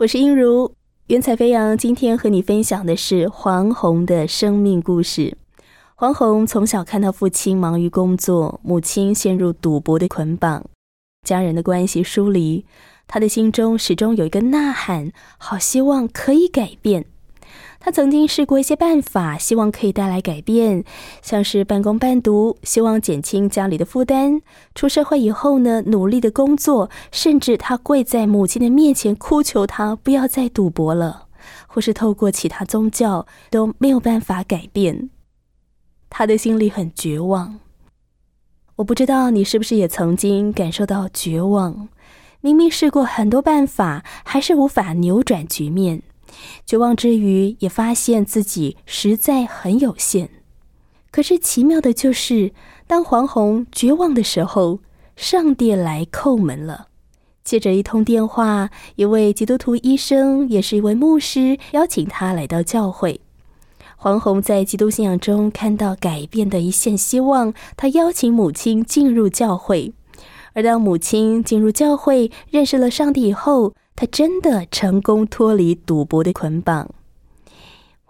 [0.00, 0.72] 我是英如，
[1.08, 1.76] 云彩飞扬。
[1.76, 5.36] 今天和你分享的是黄宏的生命故事。
[5.94, 10.64] 黄宏从小看到父亲忙于工作，母亲陷入赌博的捆绑，
[11.22, 12.64] 家人的关系疏离，
[13.06, 17.04] 他的心中始终有一个呐喊，好希望可以改变。
[17.80, 20.84] 他曾经试过一些办法，希望可以带来改变，
[21.22, 24.42] 像是半工半读，希望减轻家里的负担。
[24.74, 31.26] 出社会以后呢，努力的工作，甚至他跪在母亲的面前哭求她不要再赌博了。
[31.66, 35.08] 或是透过其他宗教都没有办法改变。
[36.10, 37.60] 他的心里很绝望。
[38.76, 41.88] 我不知道你是不是也曾经感受到绝望？
[42.40, 46.02] 明明试过很多办法，还是无法扭转局面。
[46.66, 50.30] 绝望之余，也发现自己实在很有限。
[51.10, 52.52] 可是奇妙的就是，
[52.86, 54.80] 当黄宏绝望的时候，
[55.16, 56.86] 上帝来叩门了。
[57.42, 63.20] 借着一通电话，一位基督徒医生，也是一位牧师，邀请他来到教会。
[63.96, 69.92] 黄宏在基督信仰中看到改变的一线希望，他邀请母亲进入教会。
[70.52, 76.88] 而当母亲进入教会，认识了上帝以后，他真的成功脱离赌博的捆绑。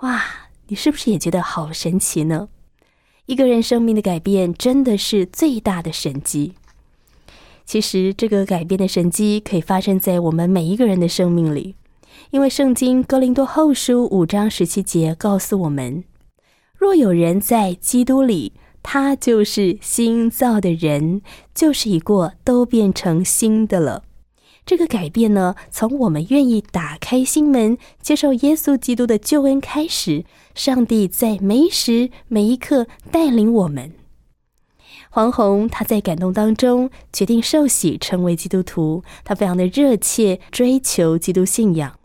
[0.02, 0.22] 哇，
[0.68, 2.48] 你是不是也觉得好神奇呢？
[3.26, 6.52] 一个人生命的改变，真的是最大的神迹。
[7.64, 11.74] 其实，这个改变的神迹可以发生在我们每一个人的生命里，
[12.30, 16.04] 因为圣经哥林多后书五章十七节告诉我们：
[16.76, 18.52] 若有人在基督里。
[18.82, 21.20] 他就是新造的人，
[21.52, 24.04] 旧事已过，都变成新的了。
[24.66, 30.24] 这个改变呢，从我们愿意打开心门，接受耶稣基督的救恩开始。
[30.54, 33.92] 上帝在每一时每一刻带领我们。
[35.10, 39.02] 黄宏他在感动当中决定受洗，成为基督徒。
[39.24, 41.98] 他非常的热切追求基督信仰，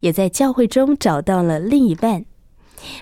[0.00, 2.26] 也在教会中找到了另一半。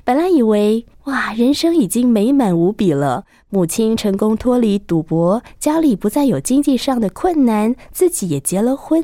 [0.05, 9.03] 本来以为哇，人生已经美满无比了，母亲成功脱离赌博，家里不再有经济上的困难，自己也结了婚，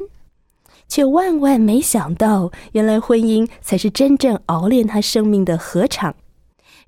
[0.86, 6.14] 却万万没想到，原来婚姻才是真正熬炼他生命的禾场，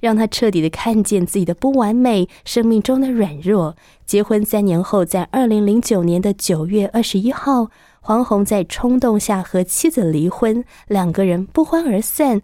[0.01, 3.75] 让他彻底的看见自己的不完美，生命中的软弱。
[4.05, 7.71] 结婚三年后，在二零零九年的九月二十一号，
[8.03, 12.43] 黄宏在冲动下和妻子离婚，两个人不欢而散。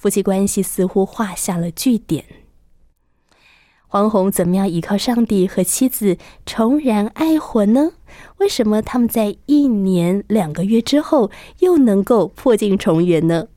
[0.00, 2.24] 夫妻关系似乎画下了句点。
[3.86, 7.90] 黄宏怎么样依靠上帝和妻子重燃爱火呢？
[8.38, 13.48] 为什么他们在一年两个月之后又能够破镜重圆呢？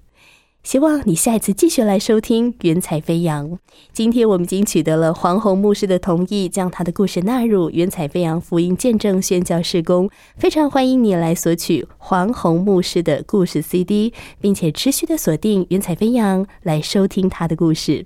[0.64, 3.50] 希望你下一次继续来收听《云彩飞扬》。
[3.92, 10.10] 今天我们已经取得了黄宏牧师的同意，将他的故事纳入《云彩飞扬》福音见证宣教事工。
[10.38, 18.06] 非常欢迎你来索取黄宏牧师的故事 CD，并且持续的锁定《云彩飞扬》来收听他的故事。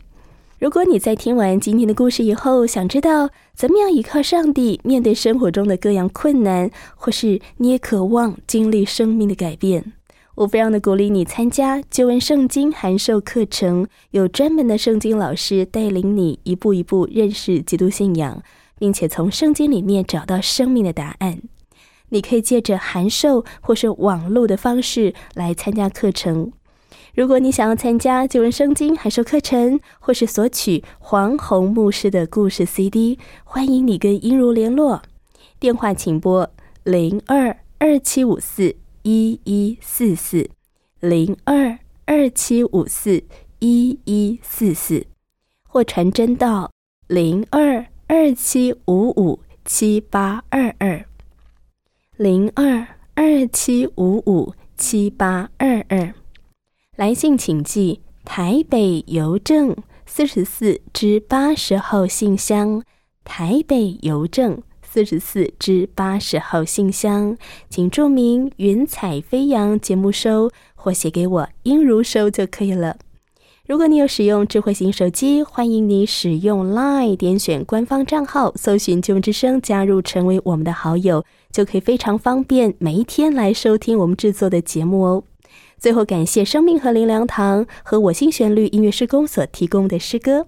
[0.57, 9.93] 如果你在听完今天的故事以后，想知道怎么样依靠上帝面对生活中的各样困难，或是你也渴望经历生命的改变。
[10.37, 18.43] 我非常的鼓励你参加救恩圣经函授课程，有专门的圣经老师带领你一步一步认识基督信仰，
[18.77, 21.41] 并且从圣经里面找到生命的答案。
[22.09, 26.51] 你可以借着函授或是网络的方式来参加课程。
[27.15, 35.01] 如果你想要参加救恩圣经函授课程，或是索取黄宏牧师的故事 CD，欢迎你跟英如联络，
[35.59, 36.47] 电话请拨
[36.83, 38.75] 零二二七五四。
[39.09, 40.49] 一一四四
[40.99, 43.23] 零二二七五四
[43.59, 45.07] 一一四四，
[45.63, 46.69] 或传真到
[47.07, 51.05] 零二二七五五七八二二
[52.17, 52.85] 零二
[53.15, 56.13] 二七五五七八二二。
[56.97, 59.73] 来信请寄台北邮政
[60.05, 62.83] 四十四之八十号信箱，
[63.23, 64.61] 台北邮政。
[64.97, 67.37] 四十四至八十号信箱，
[67.69, 72.97] 请注明“云彩飞扬”节目收，或写给我“英如收”就可以了。
[73.67, 85.23] 如果你有使用智慧型手机，欢迎你使用 Line 点选官方账号，搜寻“救恩之声”，加入成为我们的好友，就可以非常方便每一天来收听我们制作的节目哦。
[85.77, 90.47] 最后，感谢生命和灵粮堂和我心旋律音乐施工所提供的诗歌。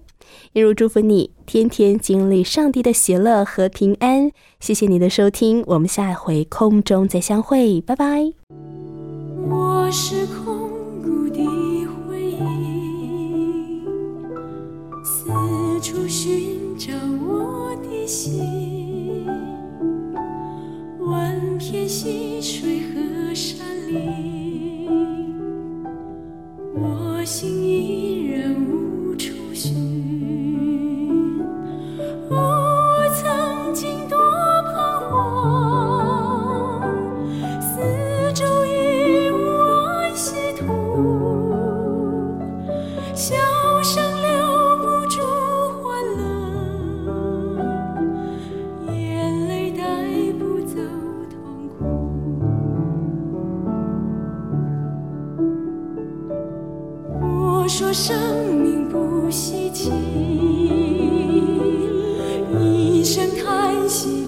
[0.52, 4.30] 一如祝福你，天天经历上帝的喜乐和平安。
[4.58, 8.32] 谢谢你的收听，我们下回空中再相会，拜拜。
[9.48, 10.70] 我是空
[11.02, 11.38] 谷的
[12.08, 13.82] 回音，
[15.04, 15.30] 四
[15.80, 16.92] 处寻找
[17.26, 19.26] 我的心，
[21.00, 24.88] 万片溪水和山林，
[26.74, 28.89] 我心依然无。
[29.20, 29.34] 出
[33.12, 34.16] 曾经多
[34.62, 34.72] 彷
[35.10, 36.80] 徨
[37.60, 39.36] 四周一无
[40.56, 40.64] 土
[43.14, 43.36] 笑
[43.82, 44.28] 声留
[44.78, 45.20] 不住
[45.82, 46.22] 欢乐
[48.90, 49.82] 眼泪带
[50.38, 50.76] 不走
[51.28, 51.36] 痛
[51.76, 51.84] 苦
[57.20, 58.16] 我说生
[58.56, 58.99] 命不
[59.30, 59.90] 稀奇，
[62.60, 64.26] 一声叹息